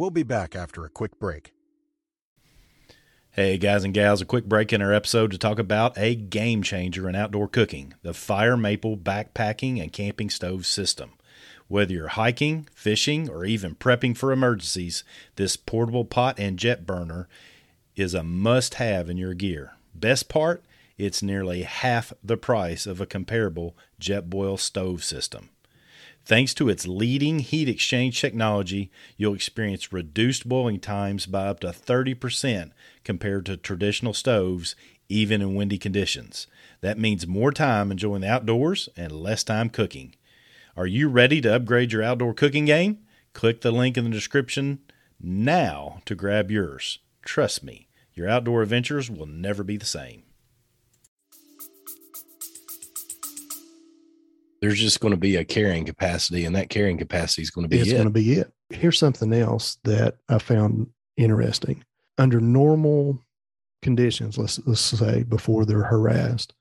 [0.00, 1.52] We'll be back after a quick break.
[3.32, 6.62] Hey, guys and gals, a quick break in our episode to talk about a game
[6.62, 11.10] changer in outdoor cooking the Fire Maple Backpacking and Camping Stove System.
[11.68, 15.04] Whether you're hiking, fishing, or even prepping for emergencies,
[15.36, 17.28] this portable pot and jet burner
[17.94, 19.72] is a must have in your gear.
[19.94, 20.64] Best part,
[20.96, 25.50] it's nearly half the price of a comparable Jetboil stove system.
[26.24, 31.68] Thanks to its leading heat exchange technology, you'll experience reduced boiling times by up to
[31.68, 32.70] 30%
[33.04, 34.76] compared to traditional stoves,
[35.08, 36.46] even in windy conditions.
[36.82, 40.14] That means more time enjoying the outdoors and less time cooking.
[40.76, 42.98] Are you ready to upgrade your outdoor cooking game?
[43.32, 44.80] Click the link in the description
[45.20, 47.00] now to grab yours.
[47.22, 50.22] Trust me, your outdoor adventures will never be the same.
[54.60, 57.68] There's just going to be a carrying capacity, and that carrying capacity is going to
[57.68, 57.94] be it's it.
[57.94, 58.52] going to be it.
[58.68, 61.84] Here's something else that I found interesting.
[62.18, 63.24] Under normal
[63.82, 66.52] conditions, let's let's say before they're harassed,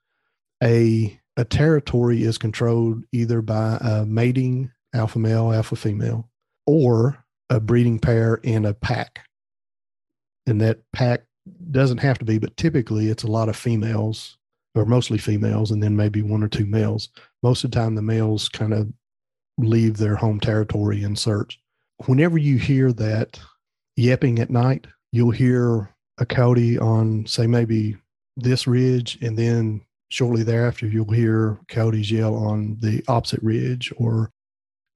[0.63, 6.29] a a territory is controlled either by a mating alpha male, alpha female,
[6.65, 9.25] or a breeding pair in a pack.
[10.47, 11.25] And that pack
[11.71, 14.38] doesn't have to be, but typically it's a lot of females
[14.75, 17.10] or mostly females, and then maybe one or two males.
[17.43, 18.91] Most of the time, the males kind of
[19.58, 21.60] leave their home territory in search.
[22.05, 23.39] Whenever you hear that
[23.95, 27.97] yapping at night, you'll hear a coyote on, say, maybe
[28.38, 34.32] this ridge, and then shortly thereafter, you'll hear coyotes yell on the opposite ridge or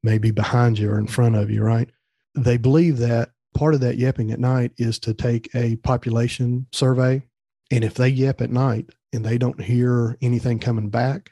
[0.01, 1.89] maybe behind you or in front of you, right?
[2.35, 7.23] They believe that part of that yapping at night is to take a population survey.
[7.71, 11.31] And if they yap at night and they don't hear anything coming back,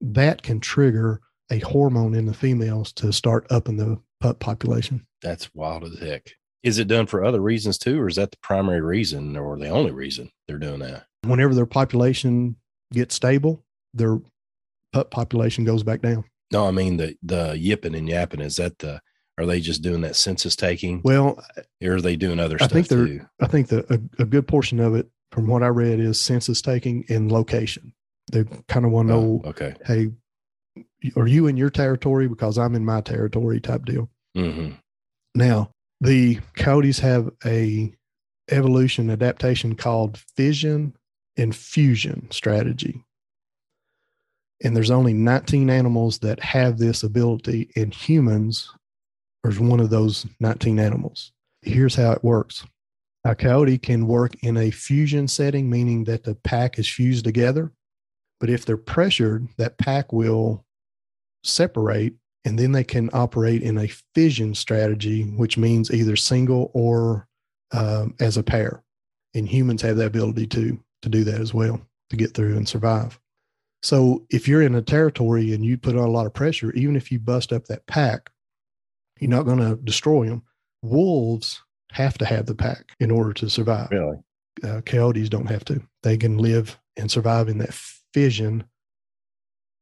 [0.00, 5.06] that can trigger a hormone in the females to start up in the pup population.
[5.22, 6.32] That's wild as heck.
[6.62, 9.68] Is it done for other reasons too, or is that the primary reason or the
[9.68, 11.06] only reason they're doing that?
[11.24, 12.56] Whenever their population
[12.92, 14.18] gets stable, their
[14.92, 16.24] pup population goes back down.
[16.52, 18.40] No, I mean the the yipping and yapping.
[18.40, 19.00] Is that the?
[19.38, 21.42] Are they just doing that census taking, Well,
[21.82, 23.26] or are they doing other I stuff think they're- too?
[23.40, 26.62] I think that a, a good portion of it, from what I read, is census
[26.62, 27.92] taking and location.
[28.30, 29.74] They kind of want to know, Oh, okay.
[29.86, 30.10] hey,
[31.16, 34.08] are you in your territory because I'm in my territory type deal.
[34.36, 34.70] hmm
[35.34, 37.92] Now, the coyotes have a
[38.50, 40.94] evolution adaptation called fission
[41.36, 43.02] and fusion strategy.
[44.64, 48.70] And there's only 19 animals that have this ability, and humans
[49.44, 51.32] are one of those 19 animals.
[51.62, 52.64] Here's how it works.
[53.24, 57.72] A coyote can work in a fusion setting, meaning that the pack is fused together.
[58.40, 60.64] But if they're pressured, that pack will
[61.44, 67.28] separate and then they can operate in a fission strategy, which means either single or
[67.72, 68.82] um, as a pair.
[69.34, 71.80] And humans have the ability to to do that as well
[72.10, 73.18] to get through and survive.
[73.82, 76.94] So if you're in a territory and you put on a lot of pressure, even
[76.94, 78.30] if you bust up that pack,
[79.18, 80.42] you're not going to destroy them.
[80.82, 83.88] Wolves have to have the pack in order to survive.
[83.90, 84.16] Really?
[84.62, 85.80] Uh, coyotes don't have to.
[86.02, 87.74] They can live and survive in that
[88.12, 88.64] fission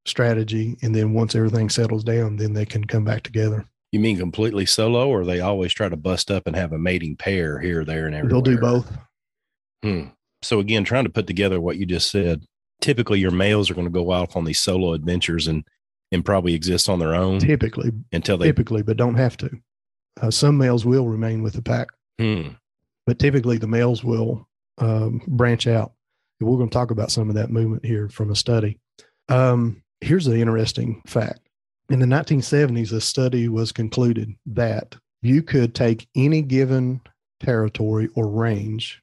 [0.07, 3.67] strategy, and then once everything settles down, then they can come back together.
[3.93, 7.17] You mean completely solo, or they always try to bust up and have a mating
[7.17, 8.43] pair here, there, and everywhere?
[8.43, 8.97] They'll do both.
[9.83, 10.03] Hmm.
[10.43, 12.45] So again, trying to put together what you just said.
[12.81, 15.65] Typically, your males are going to go off on these solo adventures and
[16.13, 18.47] and probably exist on their own Typically, until they.
[18.47, 19.51] typically, but don't have to.
[20.21, 21.89] Uh, some males will remain with the pack,
[22.21, 22.49] Hmm.
[23.07, 25.93] but typically the males will um, branch out.
[26.39, 28.79] And we're going to talk about some of that movement here from a study.
[29.31, 31.41] Um, here's an interesting fact.
[31.89, 37.01] In the 1970s, a study was concluded that you could take any given
[37.41, 39.03] territory or range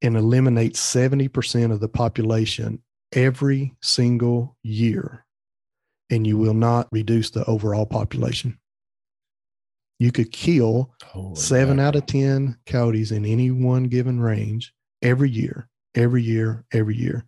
[0.00, 5.24] and eliminate 70% of the population every single year,
[6.08, 8.58] and you will not reduce the overall population.
[9.98, 11.88] You could kill Holy seven mackerel.
[11.88, 17.24] out of 10 coyotes in any one given range every year, every year, every year,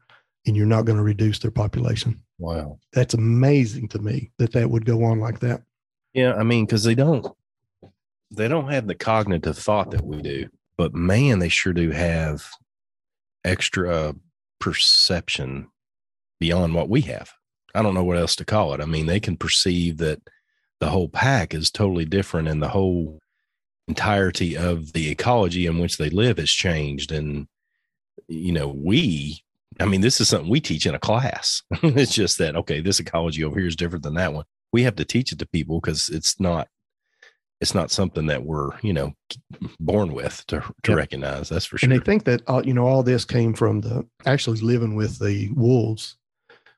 [0.47, 2.21] and you're not going to reduce their population.
[2.39, 2.79] Wow.
[2.93, 5.63] That's amazing to me that that would go on like that.
[6.15, 7.27] Yeah, I mean, because they don't
[8.31, 12.47] they don't have the cognitive thought that we do, but man, they sure do have
[13.45, 14.15] extra
[14.59, 15.69] perception
[16.41, 17.33] beyond what we have.
[17.75, 18.81] I don't know what else to call it.
[18.81, 20.21] I mean, they can perceive that
[20.81, 23.19] the whole pack is totally different and the whole
[23.89, 27.11] entirety of the ecology in which they live has changed.
[27.11, 27.49] And,
[28.29, 29.43] you know, we,
[29.81, 31.63] I mean, this is something we teach in a class.
[31.83, 34.45] it's just that, okay, this ecology over here is different than that one.
[34.73, 36.69] We have to teach it to people because it's not,
[37.61, 39.15] it's not something that we're, you know,
[39.81, 40.97] born with to, to Yep.
[40.97, 41.49] recognize.
[41.49, 41.91] That's for sure.
[41.91, 45.19] And they think that, uh, you know, all this came from the actually living with
[45.19, 46.17] the wolves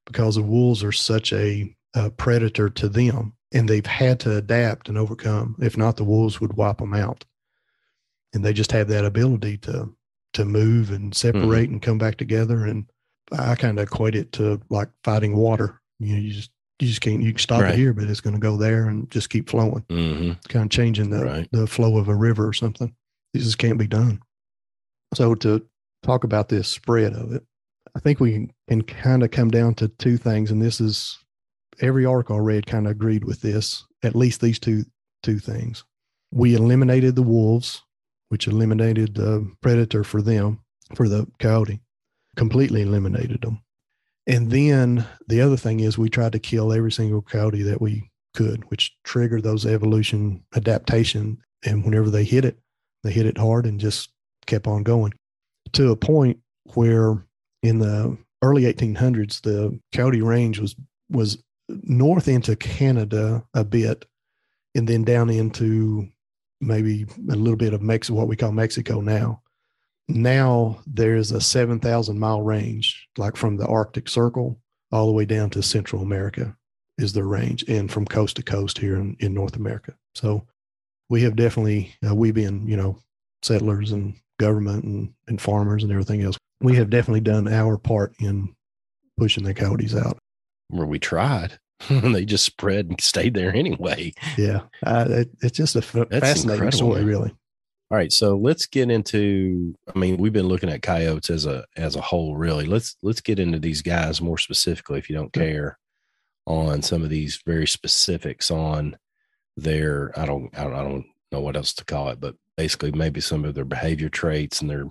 [0.07, 4.88] because the wolves are such a, uh predator to them and they've had to adapt
[4.88, 5.57] and overcome.
[5.61, 7.24] If not, the wolves would wipe them out.
[8.32, 9.92] And they just have that ability to,
[10.34, 12.64] to move and separate and come back together.
[12.64, 12.86] And
[13.32, 15.80] I kind of equate it to like fighting water.
[15.98, 17.74] You know, you just you just can't you can stop Right.
[17.74, 19.84] it here, but it's going to go there and just keep flowing.
[19.90, 21.48] hmm kind of changing the, Right.
[21.53, 22.94] the flow of a river or something.
[23.34, 24.20] This just can't be done.
[25.14, 25.66] So to
[26.03, 27.42] talk about this spread of it,
[27.94, 31.18] I think we can kind of come down to two things, and this is
[31.81, 33.85] every article I read kind of agreed with this.
[34.03, 34.85] At least these two
[35.22, 35.85] two things.
[36.33, 37.83] We eliminated the wolves,
[38.28, 40.61] which eliminated the predator for them
[40.95, 41.81] for the coyote,
[42.37, 43.62] completely eliminated them.
[44.26, 48.11] And then the other thing is we tried to kill every single coyote that we
[48.35, 51.39] could, which triggered those evolution adaptation.
[51.64, 52.59] And whenever they hit it,
[53.03, 54.11] they hit it hard and just
[54.47, 55.12] kept on going
[55.72, 56.39] to a point
[56.74, 57.24] where
[57.62, 60.74] in the early 1800s, the coyote range was,
[61.11, 61.43] was
[61.82, 64.06] north into Canada a bit
[64.74, 66.08] and then down into
[66.60, 69.42] maybe a little bit of Mexico, what we call Mexico now.
[70.08, 74.60] Now there's a 7,000 mile range, like from the Arctic Circle
[74.92, 76.56] all the way down to Central America
[76.98, 79.94] is the range and from coast to coast here in, in North America.
[80.14, 80.46] So
[81.08, 82.98] we have definitely, uh, we being, you know,
[83.42, 88.14] settlers and government and, and farmers and everything else, we have definitely done our part
[88.20, 88.54] in
[89.16, 90.18] pushing the coyotes out.
[90.70, 91.58] Where we tried,
[91.88, 94.12] they just spread and stayed there anyway.
[94.36, 94.62] Yeah.
[94.84, 97.06] Uh, it, it's just a f- fascinating story, man.
[97.06, 97.34] really.
[97.90, 99.74] All right, so let's get into.
[99.92, 102.64] I mean, we've been looking at coyotes as a as a whole, really.
[102.64, 105.76] Let's let's get into these guys more specifically, if you don't care,
[106.46, 108.96] on some of these very specifics on
[109.56, 110.16] their.
[110.16, 113.20] I don't I don't, I don't know what else to call it, but basically maybe
[113.20, 114.86] some of their behavior traits and their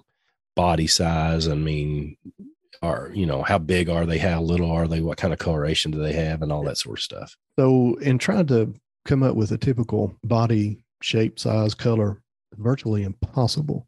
[0.58, 1.48] body size.
[1.48, 2.18] I mean,
[2.82, 4.18] are you know how big are they?
[4.18, 5.02] How little are they?
[5.02, 7.36] What kind of coloration do they have, and all that sort of stuff.
[7.58, 8.74] So, in trying to
[9.06, 12.22] come up with a typical body shape, size, color,
[12.58, 13.88] virtually impossible.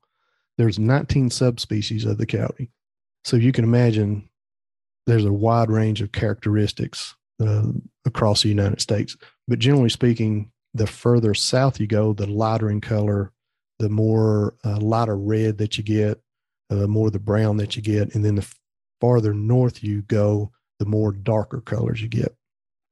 [0.57, 2.69] There's 19 subspecies of the coyote.
[3.23, 4.29] So you can imagine
[5.07, 7.63] there's a wide range of characteristics uh,
[8.05, 9.17] across the United States.
[9.47, 13.31] But generally speaking, the further south you go, the lighter in color,
[13.79, 16.21] the more uh, lighter red that you get,
[16.69, 18.15] uh, the more the brown that you get.
[18.15, 18.47] And then the
[19.01, 22.35] farther north you go, the more darker colors you get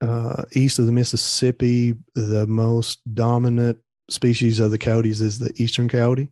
[0.01, 3.77] uh, east of the Mississippi, the most dominant
[4.09, 6.29] species of the coyotes is the eastern coyote.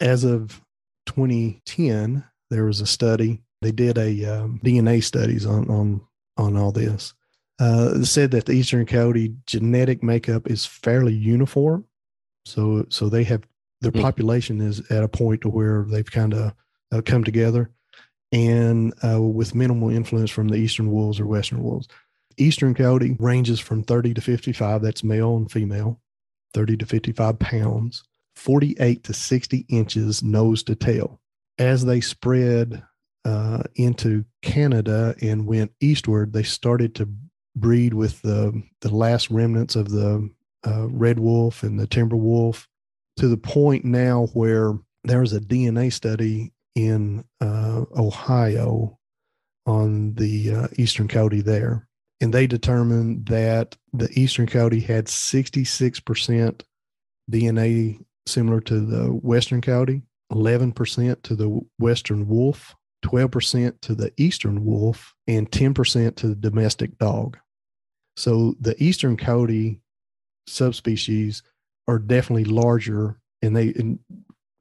[0.00, 0.62] As of
[1.06, 3.42] 2010, there was a study.
[3.60, 6.00] They did a um, DNA studies on on
[6.36, 7.12] on all this.
[7.60, 11.84] Uh, it said that the eastern coyote genetic makeup is fairly uniform.
[12.46, 13.42] So so they have
[13.80, 14.00] their Hmm.
[14.00, 16.54] population is at a point to where they've kind of
[16.92, 17.70] uh, come together,
[18.32, 21.88] and uh, with minimal influence from the eastern wolves or western wolves.
[22.36, 26.00] Eastern coyote ranges from 30 to 55, that's male and female,
[26.54, 28.04] 30 to 55 pounds,
[28.36, 31.20] 48 to 60 inches nose to tail.
[31.58, 32.82] As they spread
[33.24, 37.08] uh, into Canada and went eastward, they started to
[37.56, 40.30] breed with the, the last remnants of the
[40.66, 42.68] uh, red wolf and the timber wolf
[43.16, 48.98] to the point now where there was a DNA study in uh, Ohio
[49.66, 51.88] on the uh, eastern coyote there
[52.20, 56.62] and they determined that the eastern coyote had 66%
[57.30, 60.02] DNA similar to the western coyote,
[60.32, 62.74] 11% to the western wolf,
[63.04, 67.38] 12% to the eastern wolf, and 10% to the domestic dog.
[68.16, 69.80] So the eastern coyote
[70.48, 71.42] subspecies
[71.86, 74.00] are definitely larger, and they, and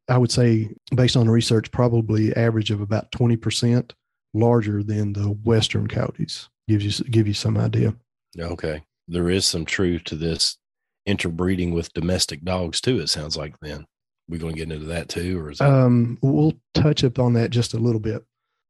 [0.09, 3.91] I would say, based on the research, probably average of about 20%
[4.33, 7.95] larger than the western coyotes gives you give you some idea.
[8.39, 8.83] Okay.
[9.07, 10.57] There is some truth to this
[11.05, 13.85] interbreeding with domestic dogs too, it sounds like then.
[14.29, 17.33] We're going to get into that too, or is that Um, we'll touch up on
[17.33, 18.25] that just a little bit.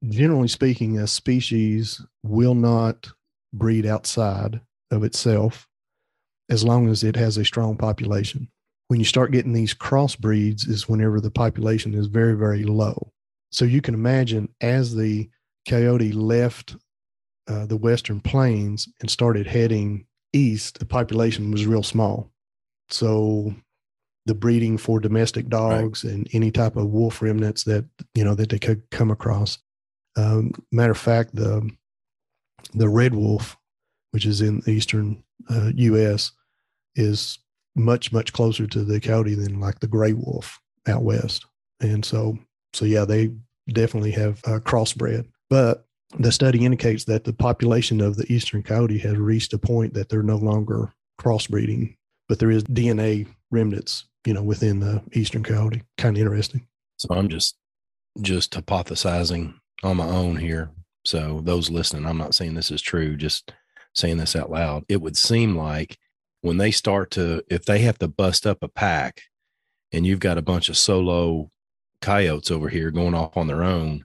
[0.08, 3.10] Generally speaking, a species will not
[3.54, 4.62] breed outside
[4.92, 5.68] of itself
[6.50, 8.50] as long as it has a strong population.
[8.88, 13.12] When you start getting these crossbreeds, is whenever the population is very, very low.
[13.52, 15.30] So you can imagine as the
[15.68, 16.76] coyote left
[17.48, 22.32] uh, the western plains and started heading east, the population was real small.
[22.90, 23.54] So
[24.26, 28.50] the breeding for domestic dogs and any type of wolf remnants that you know that
[28.50, 29.58] they could come across.
[30.18, 31.70] Um, matter of fact, the
[32.74, 33.58] the red wolf,
[34.12, 36.34] which is in the eastern uh, U.S.,
[36.96, 37.40] is
[37.78, 41.46] much much closer to the coyote than like the gray wolf out west.
[41.80, 42.38] And so
[42.74, 43.32] so yeah, they
[43.70, 45.28] definitely have uh, crossbred.
[45.50, 45.86] But
[46.18, 50.10] the study indicates that the population of the eastern coyote has reached a point that
[50.10, 51.96] they're no longer crossbreeding,
[52.28, 55.84] but there is DNA remnants, you know, within the eastern coyote.
[55.98, 56.68] Kind of interesting.
[56.98, 57.56] so I'm just
[58.22, 59.54] just hypothesizing
[59.84, 60.72] on my own here.
[61.06, 63.54] So those listening, I'm not saying this is true, just
[63.94, 64.84] saying this out loud.
[64.90, 65.98] It would seem like
[66.48, 69.24] when they start to, if they have to bust up a pack
[69.92, 71.50] and you've got a bunch of solo
[72.02, 74.04] coyotes over here going off on their own,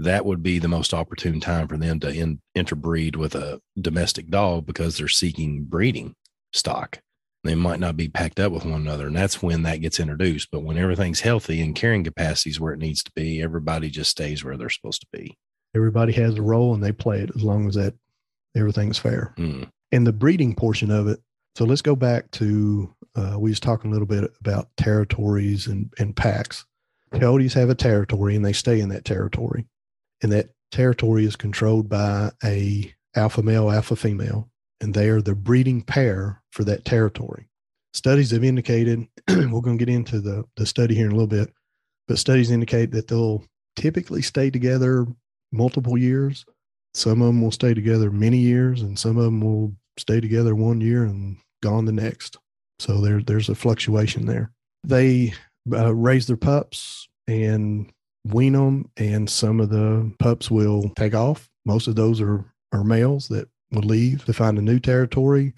[0.00, 4.28] that would be the most opportune time for them to in, interbreed with a domestic
[4.28, 6.14] dog because they're seeking breeding
[6.52, 6.98] stock.
[7.44, 10.48] They might not be packed up with one another, and that's when that gets introduced.
[10.50, 14.10] But when everything's healthy and carrying capacity is where it needs to be, everybody just
[14.10, 15.36] stays where they're supposed to be.
[15.76, 17.94] Everybody has a role and they play it as long as that
[18.56, 19.34] everything's fair.
[19.36, 19.68] Mm.
[19.92, 21.20] And the breeding portion of it.
[21.56, 25.92] So let's go back to uh, we was talking a little bit about territories and,
[25.98, 26.64] and packs.
[27.12, 29.66] Coyotes have a territory and they stay in that territory.
[30.22, 34.50] And that territory is controlled by a alpha male, alpha female,
[34.80, 37.48] and they are the breeding pair for that territory.
[37.92, 41.28] Studies have indicated, we're going to get into the, the study here in a little
[41.28, 41.52] bit,
[42.08, 43.44] but studies indicate that they'll
[43.76, 45.06] typically stay together
[45.52, 46.44] multiple years.
[46.94, 50.56] Some of them will stay together many years, and some of them will stay together
[50.56, 52.36] one year and gone the next.
[52.78, 54.52] So there, there's a fluctuation there.
[54.84, 55.32] They
[55.72, 57.90] uh, raise their pups and
[58.26, 61.48] wean them, and some of the pups will take off.
[61.64, 65.54] Most of those are, are males that will leave to find a new territory,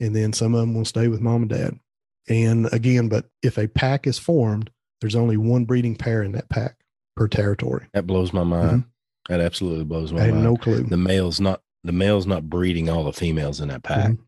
[0.00, 1.78] and then some of them will stay with mom and dad.
[2.28, 6.48] And again, but if a pack is formed, there's only one breeding pair in that
[6.48, 6.76] pack
[7.16, 7.86] per territory.
[7.92, 8.84] That blows my mind.
[9.28, 10.44] That absolutely blows my I mind.
[10.44, 10.82] no clue.
[10.84, 14.10] the male's not the male's not breeding all the females in that pack.
[14.12, 14.18] Mhm.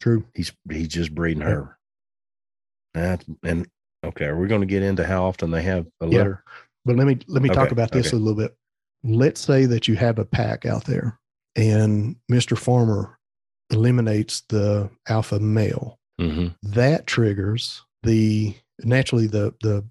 [0.00, 0.24] True.
[0.34, 1.76] He's he's just breeding her.
[2.94, 3.66] That and
[4.04, 6.18] okay, are we going to get into how often they have a Yeah.
[6.18, 6.44] litter?
[6.84, 8.16] But let me let me talk about this okay.
[8.16, 8.56] a little bit.
[9.04, 11.18] Let's say that you have a pack out there
[11.56, 12.56] and Mr.
[12.56, 13.18] Farmer
[13.70, 15.98] eliminates the alpha male.
[16.20, 16.48] Mm-hmm.
[16.62, 19.84] That triggers the naturally the the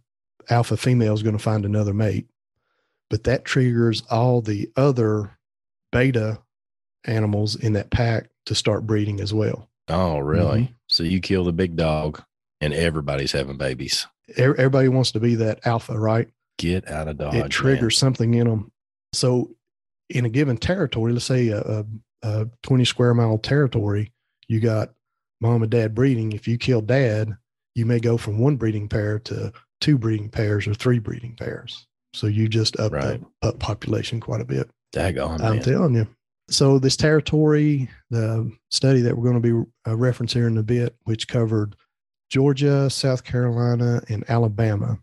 [0.49, 2.27] alpha female is going to find another mate,
[3.09, 5.37] but that triggers all the other
[5.91, 6.39] beta
[7.05, 9.68] animals in that pack to start breeding as well.
[9.89, 10.61] Oh, really?
[10.61, 10.73] Mm-hmm.
[10.87, 12.21] So you kill the big dog,
[12.61, 14.07] and everybody's having babies.
[14.37, 16.29] Everybody wants to be that alpha, right?
[16.57, 17.35] Get out of dodge.
[17.35, 18.71] it triggers something in them.
[19.13, 19.51] So,
[20.09, 21.85] in a given territory, let's say a, a,
[22.23, 24.11] a 20 square mile territory,
[24.47, 24.91] you got
[25.41, 26.33] mom and dad breeding.
[26.33, 27.35] If you kill dad,
[27.75, 31.87] you may go from one breeding pair to two breeding pairs or three breeding pairs.
[32.13, 33.21] So you just up Right.
[33.41, 34.69] the up population quite a bit.
[34.95, 35.13] man.
[35.13, 35.61] Daggone, I'm man.
[35.63, 36.07] telling you.
[36.49, 40.63] So this territory, the study that we're going to be uh, referencing here in a
[40.63, 41.75] bit, which covered
[42.29, 44.99] Georgia, South Carolina, and Alabama.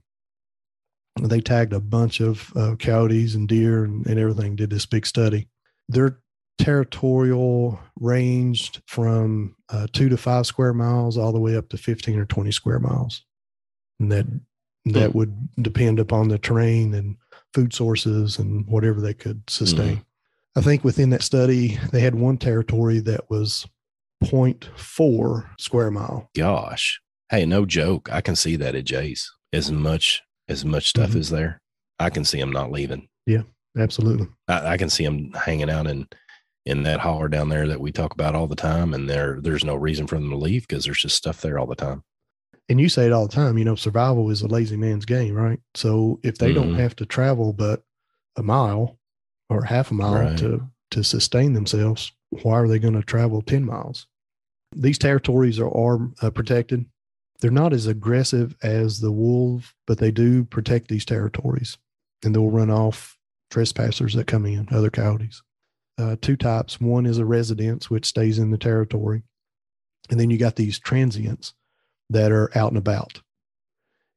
[1.21, 4.57] They tagged a bunch of uh, coyotes and deer and, and everything.
[4.57, 5.49] Did this big study.
[5.89, 6.21] Their
[6.59, 12.19] territorial ranged from uh, two to five square miles all the way up to 15
[12.19, 13.25] or 20 square miles.
[14.01, 14.27] And that
[14.87, 17.17] that would depend upon the terrain and
[17.53, 20.05] food sources and whatever they could sustain.
[20.57, 23.67] I think within that study, they had one territory that was
[24.25, 26.31] 0.4 square mile.
[26.37, 27.01] Gosh,
[27.31, 28.09] hey, no joke.
[28.13, 29.31] I can see that at Jay's.
[29.53, 31.17] As much as much stuff Mhm.
[31.17, 31.61] is there,
[31.99, 33.09] I can see them not leaving.
[33.27, 33.43] Yeah,
[33.77, 34.29] absolutely.
[34.49, 36.07] I, I can see them hanging out in
[36.65, 39.65] in that holler down there that we talk about all the time, and there there's
[39.65, 42.03] no reason for them to leave because there's just stuff there all the time.
[42.69, 45.35] And you say it all the time, you know, survival is a lazy man's game,
[45.35, 45.61] right?
[45.75, 46.79] So if they don't Mhm.
[46.79, 47.85] have to travel but
[48.37, 48.99] a mile
[49.49, 50.39] or half a mile Right.
[50.39, 54.07] to to sustain themselves, why are they going to travel 10 miles?
[54.75, 56.87] These territories are, are uh, protected.
[57.41, 61.77] They're not as aggressive as the wolf, but they do protect these territories
[62.25, 63.19] and they'll run off
[63.51, 65.43] trespassers that come in, other coyotes.
[65.99, 66.81] Uh, two types.
[66.81, 69.23] One is a residence, which stays in the territory.
[70.09, 71.53] And then you got these transients
[72.11, 73.23] that are out and about.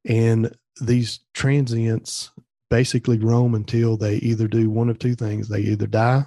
[0.06, 2.30] And these transients
[2.70, 6.24] basically roam until they either do one of two things they either die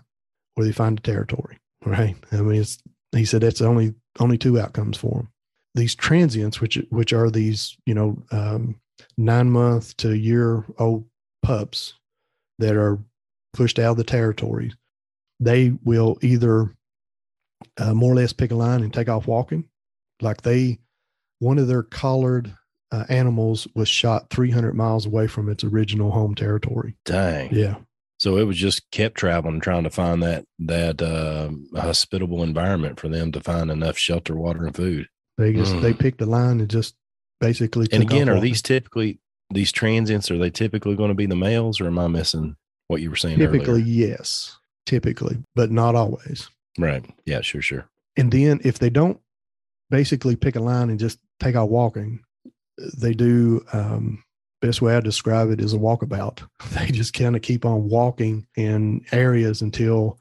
[0.55, 2.15] or they find a territory, right?
[2.31, 2.63] I mean,
[3.13, 5.29] he said that's only, only two outcomes for them.
[5.75, 8.75] These transients, which, which are these, you know, um,
[9.17, 11.05] nine month to year old
[11.41, 11.95] pups
[12.59, 12.99] that are
[13.53, 14.71] pushed out of the territory,
[15.39, 16.71] they will either
[17.77, 19.65] uh, more or less pick a line and take off walking.
[20.21, 20.79] Like they,
[21.39, 22.55] one of their collared
[22.93, 26.95] uh, animals was shot 300 miles away from its original home territory.
[27.05, 27.49] Dang.
[27.53, 27.77] Yeah.
[28.19, 33.09] So it was just kept traveling, trying to find that that uh, hospitable environment for
[33.09, 35.07] them to find enough shelter, water, and food.
[35.37, 35.99] They just, they Mm.
[35.99, 36.95] picked a line and just
[37.41, 37.87] basically.
[37.91, 39.19] And again, are these typically
[39.49, 40.29] these transients?
[40.31, 42.55] Are they typically going to be the males, or am I missing
[42.87, 43.85] what you were saying typically, earlier?
[43.85, 46.49] yes, typically, but not always.
[46.77, 47.03] Right.
[47.25, 47.41] Yeah.
[47.41, 47.61] Sure.
[47.63, 47.89] Sure.
[48.15, 49.19] And then if they don't
[49.89, 52.21] basically pick a line and just take out walking,
[52.77, 54.23] they do um,
[54.61, 56.41] best way I describe it is a walkabout.
[56.79, 60.19] They just kind of keep on walking in areas until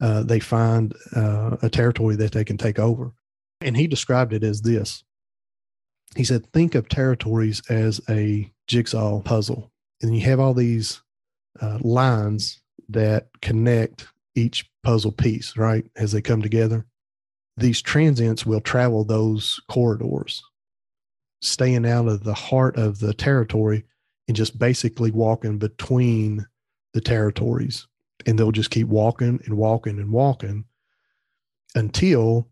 [0.00, 3.12] uh, they find uh, a territory that they can take over.
[3.60, 5.04] And he described it as this.
[6.16, 9.70] He said, think of territories as a jigsaw puzzle.
[10.00, 11.02] And you have all these
[11.60, 15.84] uh, lines that connect each puzzle piece, right?
[15.96, 16.86] As they come together.
[17.56, 20.42] These transients will travel those corridors,
[21.40, 23.84] staying out of the heart of the territory
[24.28, 26.46] and just basically walking between
[26.92, 27.86] the territories.
[28.26, 30.64] And they'll just keep walking and walking and walking
[31.74, 32.48] until,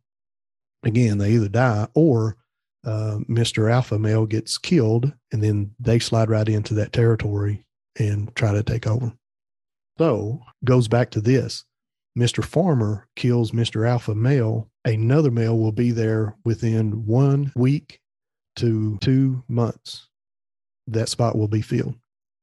[0.82, 2.36] again, they either die or
[2.84, 3.70] uh, Mr.
[3.70, 7.64] Alpha male gets killed, and then they slide right into that territory
[7.98, 9.12] and try to take over.
[9.98, 11.64] So goes back to this.
[12.18, 12.44] Mr.
[12.44, 13.86] Farmer kills Mr.
[13.86, 14.70] Alpha male.
[14.84, 18.00] Another male will be there within one week
[18.58, 20.08] to two months.
[20.86, 21.94] That spot will be filled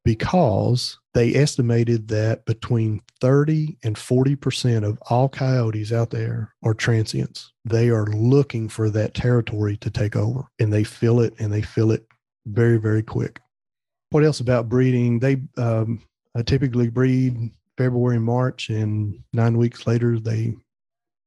[0.04, 7.52] because they estimated that between 30 and 40% of all coyotes out there are transients.
[7.64, 11.64] They are looking for that territory to take over and they fill it and they
[11.64, 12.06] fill it
[12.46, 13.40] very, very quick.
[14.12, 15.20] What else about breeding?
[15.20, 16.04] They um,
[16.46, 20.56] typically breed February, and March, and nine weeks later, they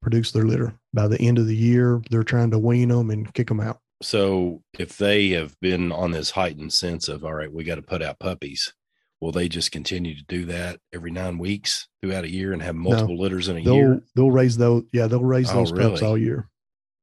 [0.00, 0.74] produce their litter.
[0.94, 3.80] By the end of the year, they're trying to wean them and kick them out.
[4.02, 7.82] So if they have been on this heightened sense of, all right, we got to
[7.82, 8.72] put out puppies,
[9.20, 12.76] will they just continue to do that every nine weeks throughout a year and have
[12.76, 14.02] multiple no, litters in a they'll, year?
[14.14, 14.84] They'll raise those.
[14.92, 15.90] Yeah, they'll raise oh, those really?
[15.90, 16.48] pups all year.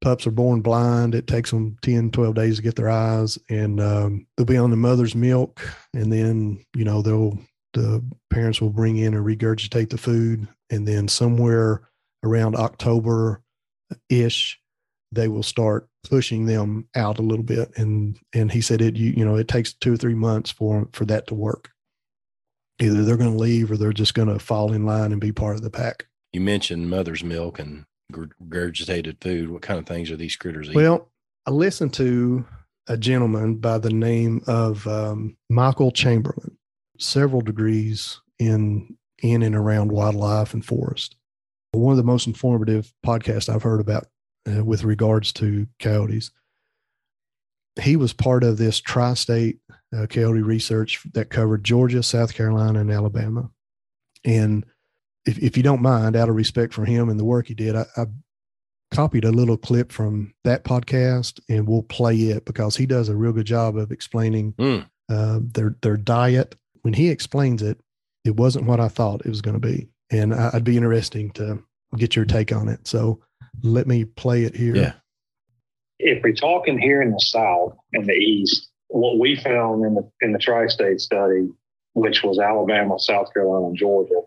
[0.01, 1.15] Pups are born blind.
[1.15, 4.71] It takes them 10, 12 days to get their eyes and um, they'll be on
[4.71, 5.61] the mother's milk.
[5.93, 7.39] And then, you know, they'll,
[7.73, 10.47] the parents will bring in and regurgitate the food.
[10.69, 11.89] And then somewhere
[12.23, 13.41] around October
[14.09, 14.59] ish,
[15.11, 17.71] they will start pushing them out a little bit.
[17.77, 20.87] And and he said it you you know it takes two or three months for
[20.93, 21.71] for that to work.
[22.79, 25.31] Either they're going to leave or they're just going to fall in line and be
[25.31, 26.07] part of the pack.
[26.33, 29.49] You mentioned mother's milk and regurgitated food.
[29.49, 30.81] What kind of things are these critters eating?
[30.81, 31.09] well
[31.47, 32.45] i listened to
[32.87, 36.55] a gentleman by the name of um, michael chamberlain
[36.99, 41.15] several degrees in in and around wildlife and forest.
[41.71, 44.07] One of the most informative podcasts i've heard about
[44.49, 46.31] uh, with regards to coyotes.
[47.81, 49.59] He was part of this tri state
[49.95, 53.49] uh, coyote research that covered Georgia, South Carolina, and Alabama.
[54.23, 54.65] And
[55.25, 57.75] if, if you don't mind, out of respect for him and the work he did,
[57.75, 58.05] I, I
[58.91, 63.15] copied a little clip from that podcast and we'll play it because he does a
[63.15, 64.85] real good job of explaining mm.
[65.09, 66.55] uh, their their diet.
[66.83, 67.79] When he explains it,
[68.23, 71.31] it wasn't what I thought it was going to be, and I, would be interesting
[71.31, 71.63] to
[71.97, 72.87] get your take on it.
[72.87, 73.19] So
[73.63, 74.75] let me play it here.
[74.75, 74.93] Yeah.
[75.99, 80.09] If we're talking here in the South and the East, what we found in the
[80.21, 81.49] in the tri-state study,
[81.93, 84.21] which was Alabama, South Carolina, and Georgia,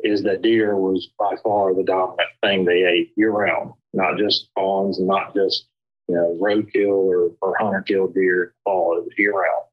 [0.00, 4.48] is that deer was by far the dominant thing they ate year round, not just
[4.54, 5.66] fawns and not just
[6.08, 8.96] you know roadkill or, or hunter killed deer fall.
[8.98, 9.64] It was year round.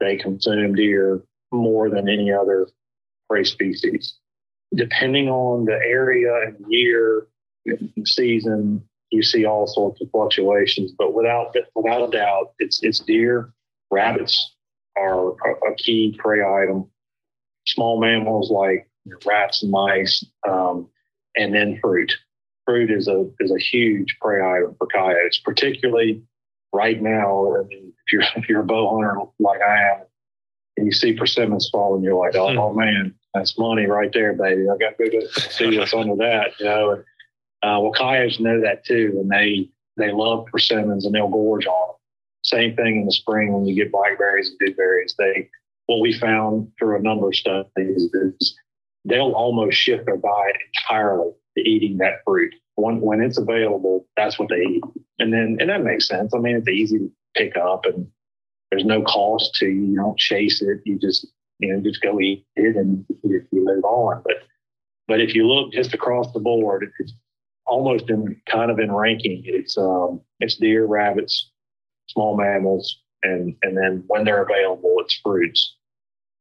[0.00, 1.22] They consumed deer
[1.52, 2.68] more than any other
[3.28, 4.14] prey species.
[4.74, 7.26] Depending on the area and year
[8.04, 13.52] season, you see all sorts of fluctuations, but without without a doubt, it's it's deer,
[13.90, 14.54] rabbits
[14.96, 16.90] are a, a key prey item.
[17.66, 18.88] Small mammals like
[19.26, 20.88] rats and mice, um,
[21.36, 22.12] and then fruit.
[22.64, 26.22] Fruit is a is a huge prey item for coyotes, particularly
[26.72, 27.56] right now.
[27.56, 30.06] I mean, if you're if you're a bow hunter like I am,
[30.76, 34.66] and you see persimmons falling, you're like, oh, oh man, that's money right there, baby.
[34.68, 36.90] I got to go see what's under that, you know.
[36.92, 37.04] And,
[37.62, 41.88] uh, well, coyotes know that too, and they they love persimmons and they'll gorge on
[41.88, 41.96] them.
[42.44, 45.14] Same thing in the spring when you get blackberries and blueberries.
[45.18, 45.50] They
[45.86, 48.56] what we found through a number of studies is
[49.04, 52.54] they'll almost shift their diet entirely to eating that fruit.
[52.76, 54.84] When when it's available, that's what they eat,
[55.18, 56.32] and then and that makes sense.
[56.34, 58.06] I mean, it's easy to pick up, and
[58.70, 59.82] there's no cost to you.
[59.82, 60.80] You don't chase it.
[60.84, 61.26] You just
[61.58, 64.22] you know just go eat it and you, you move on.
[64.24, 64.44] But
[65.08, 67.12] but if you look just across the board, it's
[67.68, 69.42] almost in kind of in ranking.
[69.44, 71.50] It's um, it's deer, rabbits,
[72.08, 75.76] small mammals, and and then when they're available, it's fruits.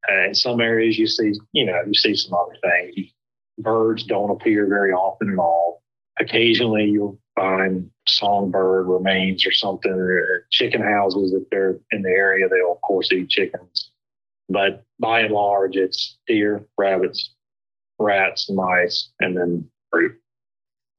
[0.08, 3.12] And in some areas, you see you know you see some other things.
[3.60, 5.84] Birds don't appear very often at all.
[6.20, 12.48] Occasionally, you'll find songbird remains or something, or chicken houses if they're in the area.
[12.50, 13.92] They'll of course eat chickens,
[14.50, 17.34] but by and large, it's deer, rabbits,
[18.00, 20.20] rats, mice, and then fruit.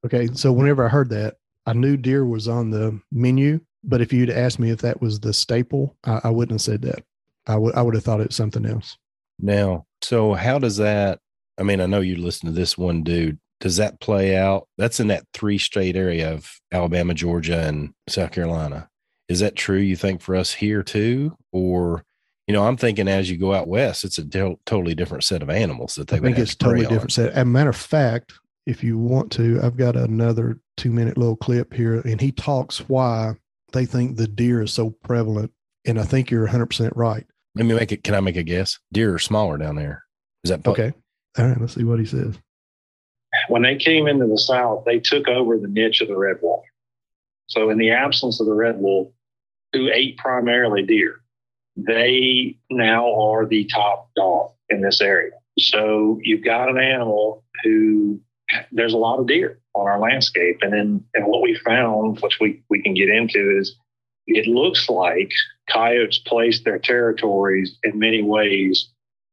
[0.08, 0.32] Okay.
[0.34, 1.36] So whenever I heard that,
[1.66, 5.20] I knew deer was on the menu, but if you'd asked me if that was
[5.20, 7.04] the staple, I, I wouldn't have said that.
[7.46, 8.96] I would I would have thought it was something else.
[9.38, 11.20] Now, so how does that?
[11.58, 13.38] I mean, I know you listen to this one dude.
[13.60, 14.68] Does that play out?
[14.78, 18.88] That's in that three state area of Alabama, Georgia, and South Carolina.
[19.28, 19.78] Is that true?
[19.78, 22.04] You think for us here too, or
[22.46, 24.24] you know, I'm thinking as you go out west, it's a
[24.64, 27.32] totally different set of animals that they I think it's totally different set.
[27.32, 28.32] As a matter of fact,
[28.68, 32.86] if you want to, I've got another two minute little clip here, and he talks
[32.88, 33.32] why
[33.72, 35.50] they think the deer is so prevalent.
[35.86, 37.24] And I think you're 100 percent right.
[37.54, 38.04] Let me make it.
[38.04, 38.78] Can I make a guess?
[38.92, 40.04] Deer are smaller down there.
[40.44, 40.92] Is that Okay.
[41.38, 41.58] All right.
[41.58, 42.38] Let's see what he says.
[43.48, 46.64] when they came into the South, they took over the niche of the red wolf.
[47.46, 49.08] So, in the absence of the red wolf,
[49.72, 51.22] who ate primarily deer,
[51.76, 55.32] they now are the top dog in this area.
[55.58, 58.20] So, you've got an animal who
[58.72, 60.58] there's a lot of deer on our landscape.
[60.62, 63.76] And then, and what we found, which we, we can get into, is
[64.26, 65.30] it looks like
[65.70, 68.88] coyotes place their territories in many ways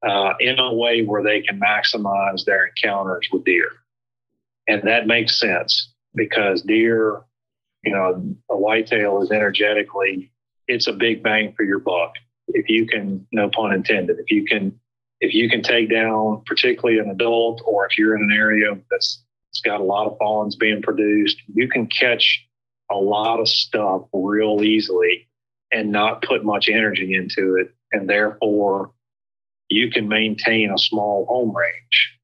[0.07, 3.69] uh, in a way where they can maximize their encounters with deer.
[4.67, 7.21] And that makes sense because deer,
[7.83, 10.31] you know, a whitetail is energetically,
[10.67, 12.13] it's a big bang for your buck.
[12.47, 14.79] If you can, no pun intended, if you can,
[15.19, 19.23] if you can take down particularly an adult, or if you're in an area that's
[19.51, 22.45] it's got a lot of fawns being produced, you can catch
[22.91, 25.29] a lot of stuff real easily
[25.71, 27.73] and not put much energy into it.
[27.93, 28.91] And therefore,
[29.69, 32.19] you can maintain a small home range.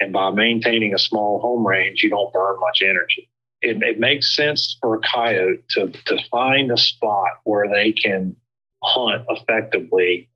[0.00, 3.28] And by maintaining a small home range, you don't burn much energy.
[3.60, 8.34] It, it makes sense for a coyote to, to find a spot where they can
[8.82, 10.29] hunt effectively.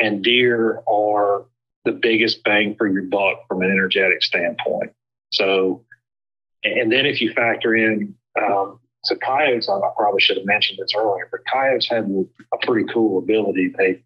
[0.00, 1.44] And deer are
[1.84, 4.92] the biggest bang for your buck from an energetic standpoint.
[5.32, 5.84] So,
[6.64, 10.92] and then if you factor in, um, so coyotes, I probably should have mentioned this
[10.96, 13.72] earlier, but coyotes have a pretty cool ability.
[13.76, 14.02] They,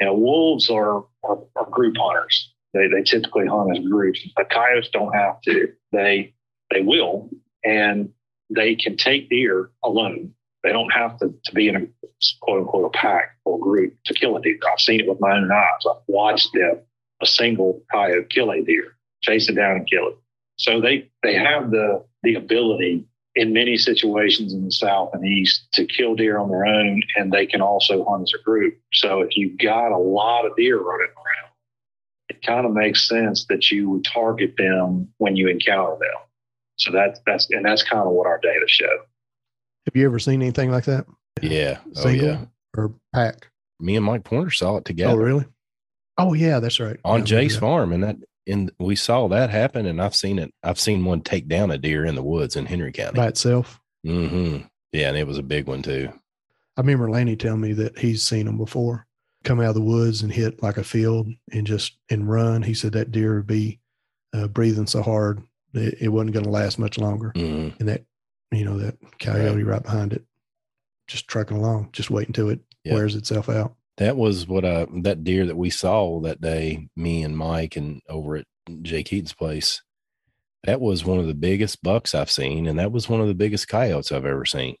[0.00, 2.52] you know, wolves are, are, are group hunters.
[2.74, 5.72] They, they typically hunt as groups, but coyotes don't have to.
[5.92, 6.34] They,
[6.70, 7.30] they will,
[7.64, 8.10] and
[8.50, 10.34] they can take deer alone.
[10.62, 11.80] They don't have to, to be in a
[12.40, 14.58] quote unquote a pack or group to kill a deer.
[14.70, 15.86] I've seen it with my own eyes.
[15.88, 16.78] I've watched them,
[17.20, 20.16] a single coyote kill a deer, chase it down and kill it.
[20.56, 25.66] So they they have the the ability in many situations in the south and east
[25.72, 28.78] to kill deer on their own, and they can also hunt as a group.
[28.92, 31.52] So if you've got a lot of deer running around,
[32.28, 36.20] it kind of makes sense that you would target them when you encounter them.
[36.76, 39.04] So that's that's and that's kind of what our data show.
[39.86, 41.06] Have you ever seen anything like that?
[41.40, 41.78] Yeah.
[41.96, 42.44] Oh yeah.
[42.76, 43.48] or pack?
[43.80, 45.46] Me and Mike Pointer saw it together Oh, really?
[46.18, 46.98] Oh, yeah, that's right.
[47.04, 48.16] on Yeah, remember Farm, and that
[48.46, 49.86] and we saw that happen.
[49.86, 50.52] And I've seen it.
[50.62, 53.16] I've seen one take down a deer in the woods in Henry County.
[53.16, 53.80] by itself.
[54.06, 54.66] Mm-hmm.
[54.92, 56.12] Yeah, and it was a big one too.
[56.76, 59.06] I remember Laney telling me that he's seen them before
[59.44, 62.62] come out of the woods and hit like a field and just and run.
[62.62, 63.80] He said that deer would be
[64.34, 67.32] uh, breathing so hard that it wasn't going to last much longer.
[67.34, 68.04] hmm And that,
[68.52, 70.24] you know, that coyote right behind it,
[71.08, 72.94] just trucking along, just waiting until it Yeah.
[72.94, 73.74] wears itself out.
[73.98, 78.00] That was what uh that deer that we saw that day, me and Mike and
[78.08, 78.46] over at
[78.82, 79.82] Jake Eaton's place.
[80.64, 83.34] That was one of the biggest bucks I've seen, and that was one of the
[83.34, 84.76] biggest coyotes I've ever seen.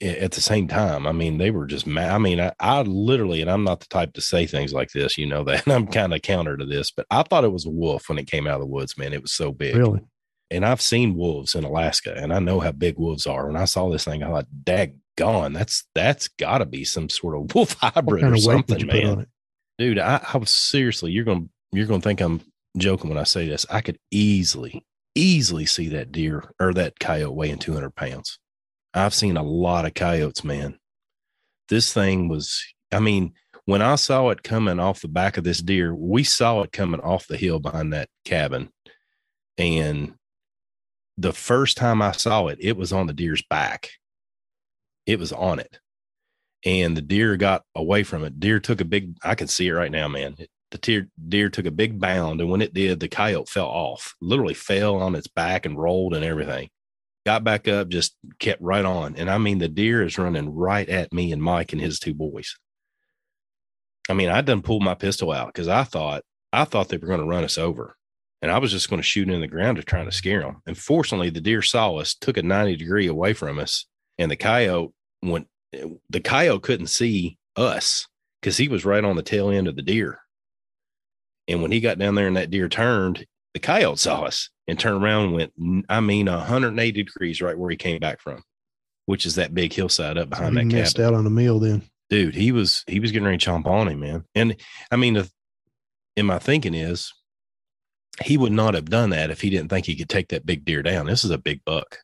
[0.00, 2.10] At the same time, I mean, they were just mad.
[2.10, 5.16] I mean, I, I literally, and I'm not the type to say things like this,
[5.18, 7.70] you know that, I'm kind of counter to this, but I thought it was a
[7.70, 9.12] wolf when it came out of the woods, man.
[9.14, 9.74] It was so big.
[9.74, 10.00] Really?
[10.50, 13.46] And I've seen wolves in Alaska, and I know how big wolves are.
[13.46, 17.36] When I saw this thing, I thought, "Daggone, that's that's got to be some sort
[17.36, 19.26] of wolf hybrid or something, did you put man."
[19.78, 22.40] dude I, I was seriously you're gonna you're gonna think i'm
[22.76, 24.84] joking when i say this i could easily
[25.14, 28.38] easily see that deer or that coyote weighing 200 pounds
[28.94, 30.78] i've seen a lot of coyotes man
[31.68, 33.32] this thing was i mean
[33.64, 37.00] when i saw it coming off the back of this deer we saw it coming
[37.00, 38.68] off the hill behind that cabin
[39.58, 40.14] and
[41.18, 43.90] the first time i saw it it was on the deer's back
[45.06, 45.78] it was on it
[46.66, 48.40] and the deer got away from it.
[48.40, 50.36] Deer took a big, I can see it right now, man.
[50.72, 54.16] The deer, deer took a big bound, and when it did, the coyote fell off,
[54.20, 56.68] literally fell on its back and rolled and everything.
[57.24, 59.14] Got back up, just kept right on.
[59.14, 62.14] And I mean, the deer is running right at me and Mike and his two
[62.14, 62.56] boys.
[64.08, 67.08] I mean, I done pulled my pistol out because I thought, I thought they were
[67.08, 67.96] going to run us over.
[68.42, 70.62] And I was just going to shoot in the ground to try to scare them.
[70.66, 73.86] And fortunately, the deer saw us, took a 90 degree away from us,
[74.18, 75.48] and the coyote went
[76.08, 78.06] the coyote couldn't see us
[78.40, 80.20] because he was right on the tail end of the deer.
[81.48, 84.78] And when he got down there and that deer turned, the coyote saw us and
[84.78, 88.42] turned around and went, I mean, 180 degrees right where he came back from,
[89.06, 91.14] which is that big hillside up behind you that missed cabin.
[91.14, 91.82] out on a meal then.
[92.10, 94.24] dude, he was he was getting ready to chomp on him, man.
[94.34, 94.56] And
[94.90, 95.30] I mean, the,
[96.16, 97.12] and my thinking is,
[98.24, 100.64] he would not have done that if he didn't think he could take that big
[100.64, 101.06] deer down.
[101.06, 101.98] This is a big buck.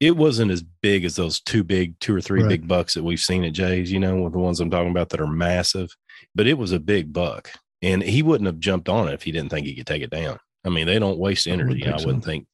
[0.00, 2.48] It wasn't as big as those two big, two or three Right.
[2.50, 5.08] big bucks that we've seen at Jay's, you know, with the ones I'm talking about
[5.10, 5.90] that are massive.
[6.34, 7.50] But it was a big buck,
[7.82, 10.10] and he wouldn't have jumped on it if he didn't think he could take it
[10.10, 10.38] down.
[10.64, 11.82] I mean, they don't waste energy.
[11.82, 12.06] I, think so.
[12.06, 12.46] wouldn't think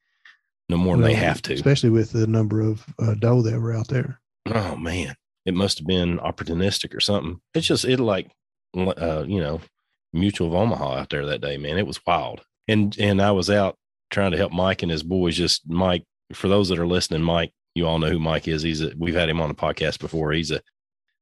[0.69, 1.55] no more than they have to.
[1.55, 4.21] especially with the number of uh, doe that were out there.
[4.47, 5.15] Oh man,
[5.45, 7.41] it must have been opportunistic or something.
[7.55, 8.31] It's just it like,
[8.77, 9.61] uh, you know,
[10.13, 11.77] Mutual of Omaha out there that day, man.
[11.77, 12.43] It was wild.
[12.69, 13.77] And and I was out
[14.11, 15.37] trying to help Mike and his boys.
[15.37, 18.63] Just Mike, for those that are listening, Mike, you all know who Mike is.
[18.63, 20.33] He's a, we've had him on the podcast before.
[20.33, 20.63] He's a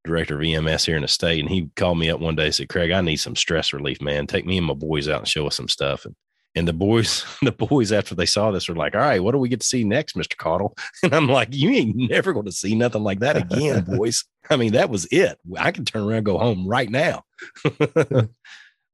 [0.05, 2.55] director of EMS here in the state, and he called me up one day and
[2.55, 4.27] said, "Craig, I need some stress relief, man.
[4.27, 6.15] Take me and my boys out and show us some stuff." And
[6.55, 9.39] and the boys, the boys, after they saw this, were like, "All right, what do
[9.39, 12.53] we get to see next, Mister Caudill?" And I'm like, "You ain't never going to
[12.53, 14.25] see nothing like that again, boys.
[14.51, 15.39] I mean, that was it.
[15.59, 17.25] I can turn around and go home right now."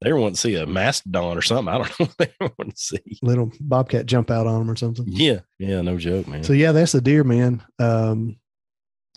[0.00, 1.68] They were wanting to see a mastodon or something.
[1.68, 3.18] I don't know what they were wanting to see.
[3.22, 5.04] Little bobcat jump out on them or something.
[5.08, 6.44] Yeah, yeah, no joke, man.
[6.44, 7.62] So yeah, that's the deer man.
[7.78, 8.36] Um,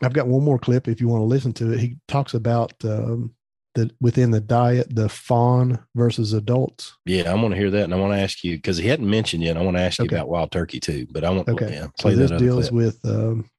[0.04, 1.80] I've got one more clip if you want to listen to it.
[1.80, 3.36] He talks about um,
[3.76, 6.98] the within the diet, the fawn versus adults.
[7.06, 9.10] yeah, I want to hear that, and I want to ask you because he hadn't
[9.10, 9.58] mentioned yet.
[9.58, 10.16] I want to ask you Okay.
[10.16, 11.72] about wild turkey too, but I want Okay.
[11.72, 12.74] yeah, So this deals clip.
[12.74, 13.50] with um,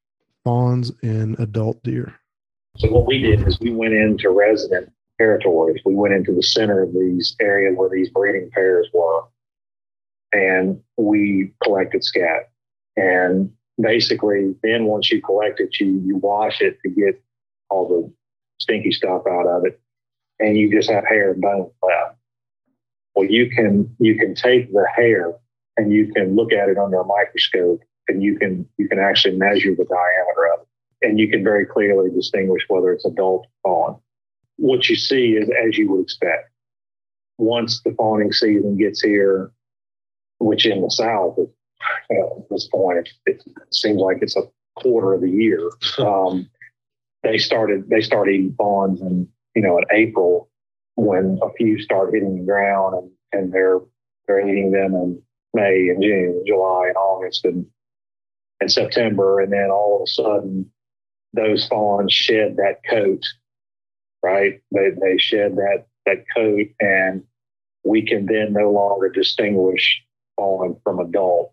[0.43, 2.13] fawns and adult deer.
[2.77, 5.81] So what we did is we went into resident territories.
[5.85, 9.23] We went into the center of these areas where these breeding pairs were,
[10.31, 12.51] and we collected scat.
[12.95, 13.51] And
[13.81, 17.21] basically, then once you collect it, you you wash it to get
[17.69, 18.13] all the
[18.59, 19.79] stinky stuff out of it,
[20.39, 22.17] and you just have hair and bone left.
[23.15, 25.33] Well, you can you can take the hair
[25.75, 29.37] and you can look at it under a microscope, and you can you can actually
[29.37, 30.67] measure the diameter of it
[31.03, 33.99] and you can very clearly distinguish whether it's adult or fawn.
[34.57, 36.49] What you see is as you would expect.
[37.37, 39.51] Once the fawning season gets here,
[40.39, 41.37] which in the South
[42.09, 44.43] you know, at this point, it, it seems like it's a
[44.75, 45.69] quarter of the year.
[45.99, 46.49] Um,
[47.21, 50.49] they started they start eating fawns in you know in April
[50.95, 53.79] when a few start hitting the ground and, and they're
[54.27, 55.21] they're eating them in
[55.53, 57.65] May and June, July and August and
[58.59, 60.69] and September, and then all of a sudden
[61.33, 63.23] those fawns shed that coat,
[64.23, 64.61] right?
[64.71, 67.23] They, they shed that, that coat and
[67.83, 70.01] we can then no longer distinguish
[70.37, 71.51] fawn from adult.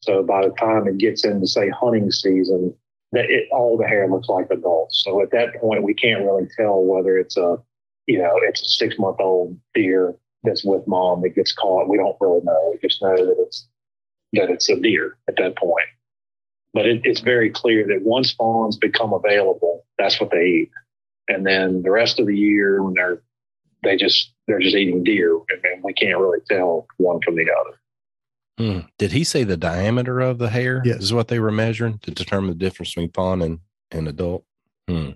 [0.00, 2.74] So by the time it gets into say hunting season,
[3.12, 5.02] that it, all the hair looks like adults.
[5.04, 7.58] So at that point, we can't really tell whether it's a,
[8.06, 11.88] you know, it's a six month old deer that's with mom that gets caught.
[11.88, 12.72] We don't really know.
[12.72, 13.66] We just know that it's,
[14.32, 15.88] that it's a deer at that point
[16.76, 20.70] but it, it's very clear that once fawns become available, that's what they eat.
[21.28, 23.22] And then the rest of the year, when they're
[23.82, 27.46] they just they're just eating deer, and then we can't really tell one from the
[27.60, 27.78] other.
[28.58, 28.86] Hmm.
[28.98, 31.02] Did he say the diameter of the hair Yes.
[31.02, 33.58] is what they were measuring to determine the difference between fawn and,
[33.90, 34.44] and adult?
[34.88, 35.10] Hmm.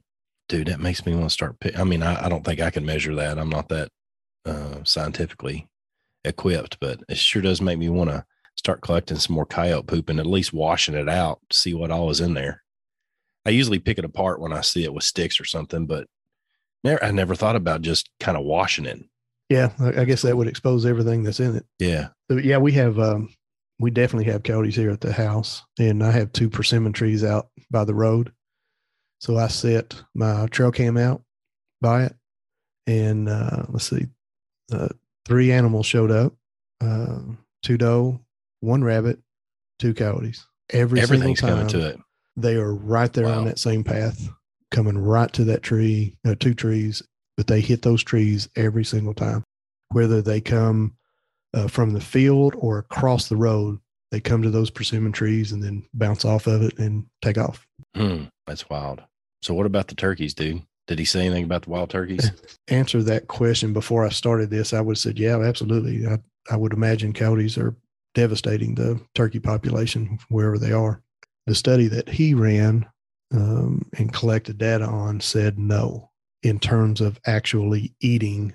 [0.49, 1.59] Dude, that makes me want to start.
[1.61, 3.39] Pick, I mean, I, I don't think I can measure that.
[3.39, 3.89] I'm not that
[4.45, 5.69] uh, scientifically
[6.25, 10.11] equipped, but it sure does make me want to start collecting some more coyote poop
[10.11, 12.63] and at least washing it out, to see what all is in there.
[13.47, 16.07] I usually pick it apart when I see it with sticks or something, but
[16.85, 19.01] never, I never thought about just kind of washing it.
[19.49, 21.67] Yeah, I guess that would expose everything that's in it.
[21.79, 22.09] Yeah.
[22.31, 23.35] So, yeah, we have um,
[23.81, 27.49] we definitely have coyotes here at the house, and I have two persimmon trees out
[27.71, 28.33] by the road.
[29.21, 31.23] So I set my trail cam out
[31.81, 32.15] by it,
[32.87, 34.07] and uh, let's see,
[34.73, 34.89] uh,
[35.27, 36.35] three animals showed up:
[36.81, 37.21] uh,
[37.63, 38.21] two doe,
[38.61, 39.19] one rabbit,
[39.79, 40.47] two coyotes.
[40.71, 42.01] Every Everything's single coming to it.
[42.43, 43.39] They are right there Wow.
[43.41, 44.29] on that same path,
[44.71, 47.03] coming right to that tree, uh, two trees,
[47.37, 49.45] but they hit those trees every single time.
[49.91, 50.97] Whether they come
[51.55, 53.79] uh, from the field or across the road,
[54.11, 57.67] they come to those persimmon trees and then bounce off of it and take off.
[57.97, 59.03] Hmm, that's wild.
[59.43, 60.63] So what about the turkeys, dude?
[60.87, 62.31] Did he say anything about the wild turkeys?
[62.69, 66.07] Answer that question before I started this, I would have said, yeah, absolutely.
[66.07, 66.19] I,
[66.51, 67.75] I would imagine coyotes are
[68.15, 71.01] devastating the turkey population wherever they are.
[71.47, 72.87] The study that he ran
[73.33, 76.11] um, and collected data on said no
[76.43, 78.55] in terms of actually eating.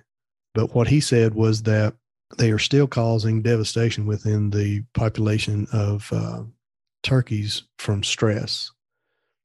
[0.54, 1.96] But what he said was that
[2.38, 6.44] they are still causing devastation within the population of uh,
[7.04, 8.72] turkeys from stress.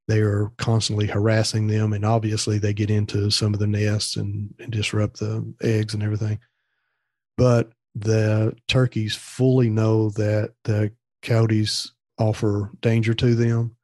[0.09, 4.53] They are constantly harassing them, and obviously they get into some of the nests and,
[4.59, 6.41] and disrupt the eggs and everything.
[7.37, 13.75] But the turkeys fully know that the coyotes offer danger to them,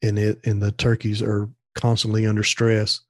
[0.00, 3.00] and it and the turkeys are constantly under stress,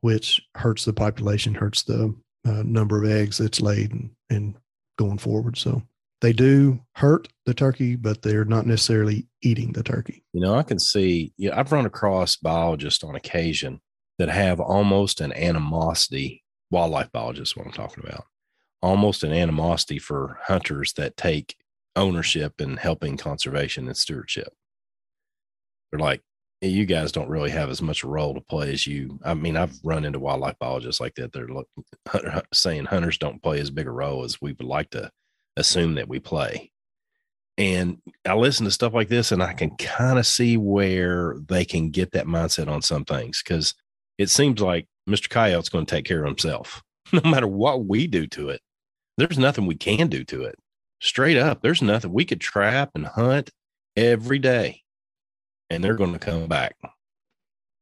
[0.00, 2.14] which hurts the population, hurts the
[2.46, 4.54] uh, number of eggs that's laid and, and
[4.98, 5.58] going forward.
[5.58, 5.82] So
[6.20, 10.22] they do hurt the turkey, but they're not necessarily eating the turkey.
[10.32, 13.80] You know, I can see, yeah, I've run across biologists on occasion
[14.18, 18.26] that have almost an animosity, wildlife biologists, what I'm talking about,
[18.82, 21.56] almost an animosity for hunters that take
[21.96, 24.52] ownership and helping conservation and stewardship.
[25.90, 26.22] They're like,
[26.60, 29.18] you guys don't really have as much role to play as you.
[29.24, 31.32] I mean, I've run into wildlife biologists like that.
[31.32, 31.68] They're look,
[32.52, 35.10] saying hunters don't play as big a role as we would like to
[35.56, 36.70] assume that we play.
[37.56, 41.64] And I listen to stuff like this and I can kind of see where they
[41.64, 43.74] can get that mindset on some things because
[44.18, 45.28] it seems like Mr.
[45.28, 46.82] Coyote's going to take care of himself
[47.12, 48.60] no matter what we do to it.
[49.16, 50.56] There's nothing we can do to it.
[51.00, 53.50] Straight up, there's nothing we could trap and hunt
[53.96, 54.82] every day
[55.70, 56.76] and they're going to come back.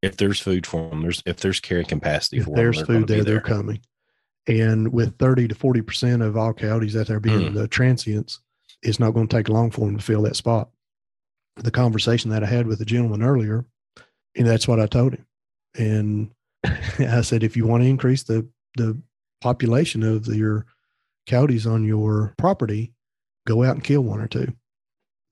[0.02, 3.08] If there's food for them, there's if there's carrying capacity if for there's them, food
[3.08, 3.80] there, there, they're coming.
[4.46, 7.54] And with 30 to 40% of all coyotes out there being Mm.
[7.54, 8.40] the transients,
[8.82, 10.70] it's not going to take long for them to fill that spot.
[11.56, 13.66] The conversation that I had with the gentleman earlier,
[14.36, 15.26] and that's what I told him.
[15.74, 16.30] And
[17.00, 18.96] I said, if you want to increase the, the
[19.40, 20.66] population of the, your
[21.26, 22.94] coyotes on your property,
[23.48, 24.52] go out and kill one or two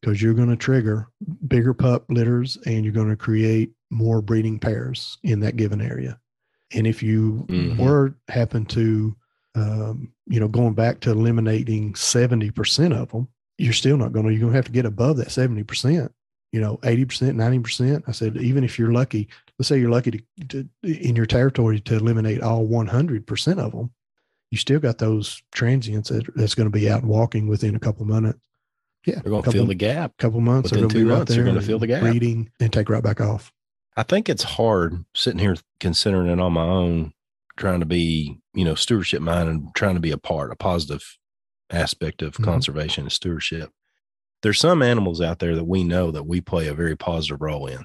[0.01, 1.09] because you're going to trigger
[1.47, 6.19] bigger pup litters and you're going to create more breeding pairs in that given area.
[6.75, 7.79] And if you Mhm.
[7.79, 9.15] were happen to,
[9.55, 14.33] um, you know, going back to eliminating 70% of them, you're still not going to,
[14.33, 16.11] you're going to have to get above that 70%,
[16.53, 18.03] you know, 80%, 90%.
[18.07, 21.81] I said, even if you're lucky, let's say you're lucky to, to in your territory
[21.81, 23.91] to eliminate all 100% of them,
[24.51, 28.05] you still got those transients that, that's going to be out walking within a couple
[28.07, 28.39] minutes.
[29.07, 29.21] Yeah.
[29.21, 30.13] They're going to fill the gap.
[30.19, 31.87] A couple months Within they're going to two be right months, they're gonna fill the
[31.87, 32.01] gap.
[32.03, 33.53] breeding and take right back off
[33.97, 37.13] I think it's hard sitting here considering it on my own,
[37.57, 41.17] trying to be, you know, stewardship minded and trying to be a part, a positive
[41.71, 42.45] aspect of Mhm.
[42.45, 43.71] conservation and stewardship.
[44.43, 47.67] There's some animals out there that we know that we play a very positive role
[47.67, 47.85] in.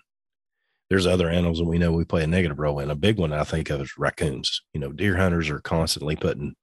[0.91, 2.91] There's other animals that we know we play a negative role in.
[2.91, 4.61] A big one I think of is raccoons.
[4.73, 6.53] You know, deer hunters are constantly putting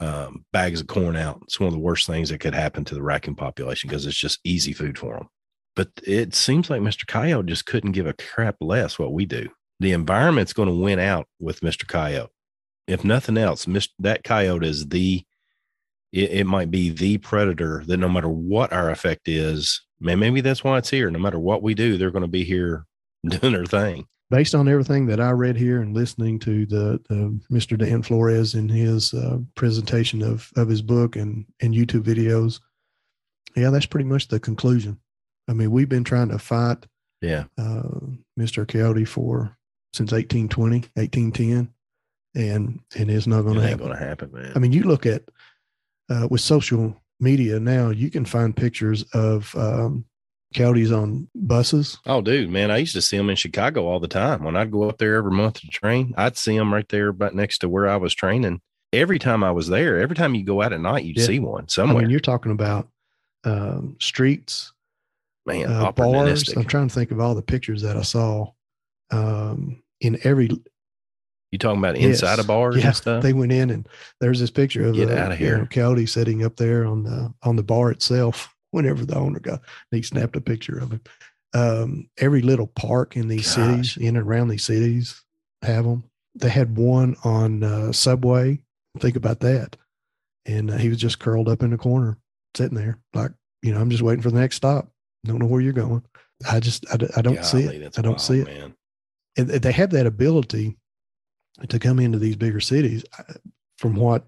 [0.00, 1.40] um, bags of corn out.
[1.44, 4.18] It's one of the worst things that could happen to the raccoon population because it's
[4.18, 5.28] just easy food for them.
[5.76, 7.06] But it seems like Mr.
[7.06, 9.48] Coyote just couldn't give a crap less what we do.
[9.80, 11.88] The environment's going to win out with Mr.
[11.88, 12.32] Coyote.
[12.86, 13.88] If nothing else, Mr.
[14.00, 15.24] that coyote is the,
[16.12, 20.42] it, it might be the predator that no matter what our effect is, man, maybe
[20.42, 21.10] that's why it's here.
[21.10, 22.84] No matter what we do, they're going to be here
[23.28, 24.06] doing their thing.
[24.30, 27.78] based on everything that I read here and listening to the, the Mr.
[27.78, 32.60] Dan Flores in his uh, presentation of, of his book and, and YouTube videos,
[33.56, 34.98] yeah, that's pretty much the conclusion.
[35.48, 36.86] I mean, we've been trying to fight
[37.20, 37.44] Yeah.
[37.58, 37.82] uh,
[38.38, 38.66] Mr.
[38.66, 39.56] Coyote for
[39.92, 41.72] since 1820, 1810,
[42.34, 43.78] and and it's not going to happen.
[43.86, 44.52] going to happen, man.
[44.56, 45.22] I mean, you look at
[46.10, 50.04] uh, with social media now, you can find pictures of um,
[50.54, 51.98] coyotes on buses.
[52.06, 54.44] Oh, dude, man, I used to see them in Chicago all the time.
[54.44, 57.34] When I'd go up there every month to train, I'd see them right there, about
[57.34, 58.60] next to where I was training.
[58.92, 61.26] Every time I was there, every time you go out at night, you'd Yeah.
[61.26, 62.02] see one I somewhere.
[62.02, 62.88] mean, you're talking about
[63.44, 64.72] um, streets,
[65.46, 66.48] man, uh, bars.
[66.56, 68.52] I'm trying to think of all the pictures that I saw
[69.10, 70.48] um, in every.
[71.50, 72.38] You talking about inside Yes.
[72.40, 73.22] of bars Yeah, and stuff?
[73.22, 73.88] they went in and
[74.20, 75.58] there's this picture of Get a, outta you here.
[75.58, 78.53] know, coyote sitting up there on the on the bar itself.
[78.74, 79.60] Whenever the owner got,
[79.92, 81.00] he snapped a picture of him.
[81.54, 85.22] Um, every little park in these cities, in and around these cities,
[85.62, 86.02] have them.
[86.34, 88.58] They had one on uh, Subway.
[88.98, 89.76] Think about that.
[90.46, 92.18] And uh, he was just curled up in the corner,
[92.56, 93.30] sitting there, like
[93.62, 94.90] you know, I'm just waiting for the next stop.
[95.24, 96.02] Don't know where you're going.
[96.50, 97.96] I just, I, I don't see it.
[97.96, 98.74] I don't wild, see it man.
[99.38, 100.76] and they have that ability
[101.68, 103.04] to come into these bigger cities.
[103.78, 104.26] From what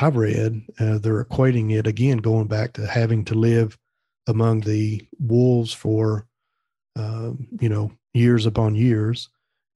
[0.00, 3.76] I've read, uh, they're equating it again, going back to having to live
[4.26, 6.26] among the wolves for,
[6.96, 9.28] um, you know, years upon years,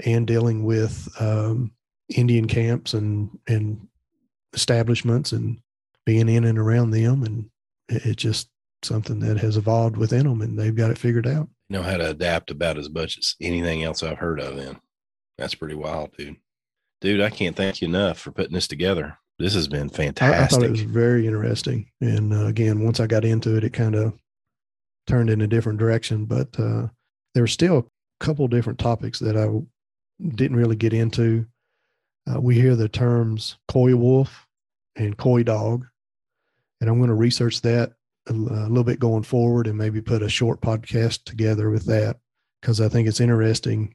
[0.05, 1.73] and dealing with um,
[2.09, 3.87] Indian camps and and
[4.55, 5.59] establishments and
[6.05, 7.51] being in and around them, and
[7.89, 8.49] it- it's just
[8.83, 11.49] something that has evolved within them, and they've got it figured out.
[11.71, 14.57] know how to adapt about as much as anything else I've heard of.
[14.57, 14.79] Then
[15.39, 16.37] that's pretty wild, dude.
[17.01, 19.17] Dude, I can't thank you enough for putting this together.
[19.39, 19.89] This has been
[20.21, 21.91] I, I thought it was very interesting.
[22.01, 24.15] And uh, again, once I got into it, it kind of
[25.07, 26.27] turned in a different direction.
[26.27, 26.89] But uh,
[27.35, 29.49] there were still a couple different topics that I
[30.29, 31.47] didn't really get into.
[32.31, 34.47] Uh, we hear the terms coy wolf
[34.95, 35.87] and coy dog,
[36.81, 37.95] and I'm going to research that
[38.29, 42.19] a, a little bit going forward and maybe put a short podcast together with that
[42.61, 43.95] because I think it's interesting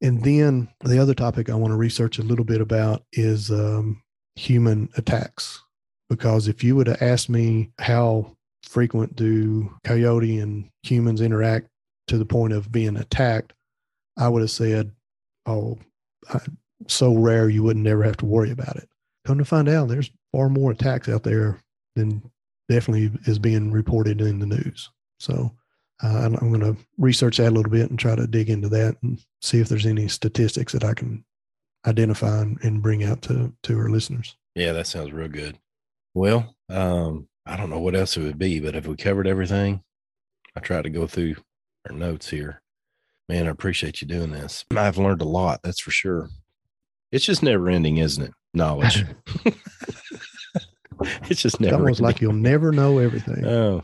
[0.00, 4.02] And then the other topic I want to research a little bit about is um,
[4.36, 5.62] human attacks.
[6.08, 11.68] Because if you would have asked me how frequent do coyote and humans interact
[12.08, 13.52] to the point of being attacked,
[14.16, 14.90] I would have said,
[15.46, 15.78] oh,
[16.32, 16.40] I,
[16.88, 18.88] so rare you wouldn't ever have to worry about it.
[19.24, 21.60] Come to find out, there's far more attacks out there
[21.94, 22.22] than
[22.68, 24.90] definitely is being reported in the news.
[25.18, 25.52] So
[26.02, 28.96] uh, I'm going to research that a little bit and try to dig into that
[29.02, 31.24] and see if there's any statistics that I can
[31.86, 34.36] identify and, and bring out to to our listeners.
[34.54, 35.58] Yeah, that sounds real good.
[36.14, 39.82] Well, um, I don't know what else it would be, but if we covered everything,
[40.56, 41.36] I tried to go through
[41.88, 42.60] our notes here.
[43.28, 44.64] Man, I appreciate you doing this.
[44.76, 46.28] I've learned a lot, that's for sure.
[47.12, 48.32] It's just never ending, isn't it?
[48.54, 49.04] Knowledge.
[51.28, 52.04] it's just never it's almost ending.
[52.04, 53.44] like you'll never know everything.
[53.44, 53.82] Oh,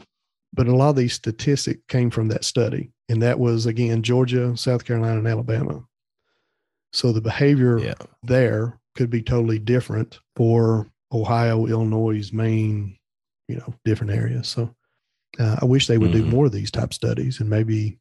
[0.53, 4.57] but a lot of these statistics came from that study, and that was again Georgia,
[4.57, 5.85] South Carolina, and Alabama.
[6.97, 7.95] So the behavior yeah.
[8.23, 12.97] there could be totally different for Ohio, Illinois, Maine,
[13.49, 14.49] you know, different areas.
[14.49, 14.75] So
[15.39, 16.25] uh, I wish they would Mhm.
[16.25, 17.99] do more of these type studies, and maybe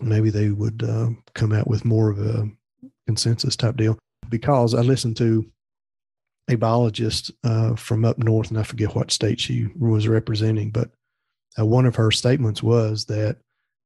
[0.00, 2.50] maybe they would uh, come out with more of a
[3.06, 3.98] consensus type deal.
[4.28, 5.50] Because I listened to
[6.48, 10.90] a biologist uh, from up north, and I forget what state she was representing, but
[11.58, 13.38] uh, one of her statements was that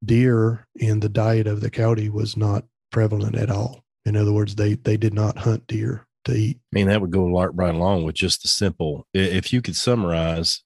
[0.05, 3.85] deer in the diet of the county was not prevalent at all.
[4.07, 6.59] In other words, they they did not hunt deer to eat.
[6.73, 9.07] I mean, that would go right along with just the simple.
[9.15, 10.63] If you could summarize,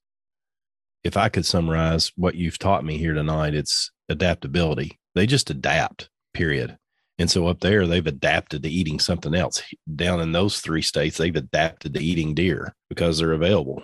[1.05, 4.99] if I could summarize what you've taught me here tonight, it's adaptability.
[5.15, 6.79] They just adapt, period.
[7.19, 9.63] And so up there, they've adapted to eating something else.
[9.95, 13.83] Down in those three states, they've adapted to eating deer because they're available.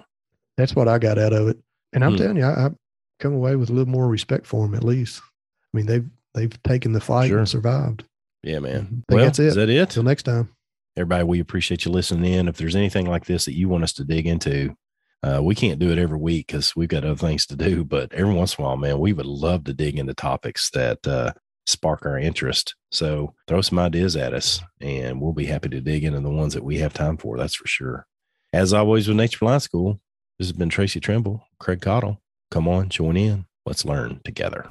[0.57, 1.59] That's what I got out of it.
[1.93, 2.17] And I'm Hmm.
[2.19, 2.71] telling you, I, I
[3.21, 5.21] come away with a little more respect for them at least.
[5.23, 7.39] I mean, they've they've taken the fight Sure.
[7.39, 8.05] and survived.
[8.43, 8.77] Yeah, man.
[8.77, 9.47] I think well, that's it.
[9.47, 9.91] is that it?
[9.91, 10.51] Till next time.
[10.97, 12.49] Everybody, we appreciate you listening in.
[12.49, 14.75] If there's anything like this that you want us to dig into,
[15.23, 17.85] uh, we can't do it every week because we've got other things to do.
[17.85, 21.07] But every once in a while, man, we would love to dig into topics that
[21.07, 21.33] uh,
[21.67, 22.75] spark our interest.
[22.91, 26.55] So throw some ideas at us, and we'll be happy to dig into the ones
[26.55, 27.37] that we have time for.
[27.37, 28.07] That's for sure.
[28.53, 30.01] As always with Nature Reliance School,
[30.39, 32.19] this has been Tracy Trimble, Craig Caudill.
[32.51, 33.47] Come on, join in.
[33.67, 34.71] Let's learn together.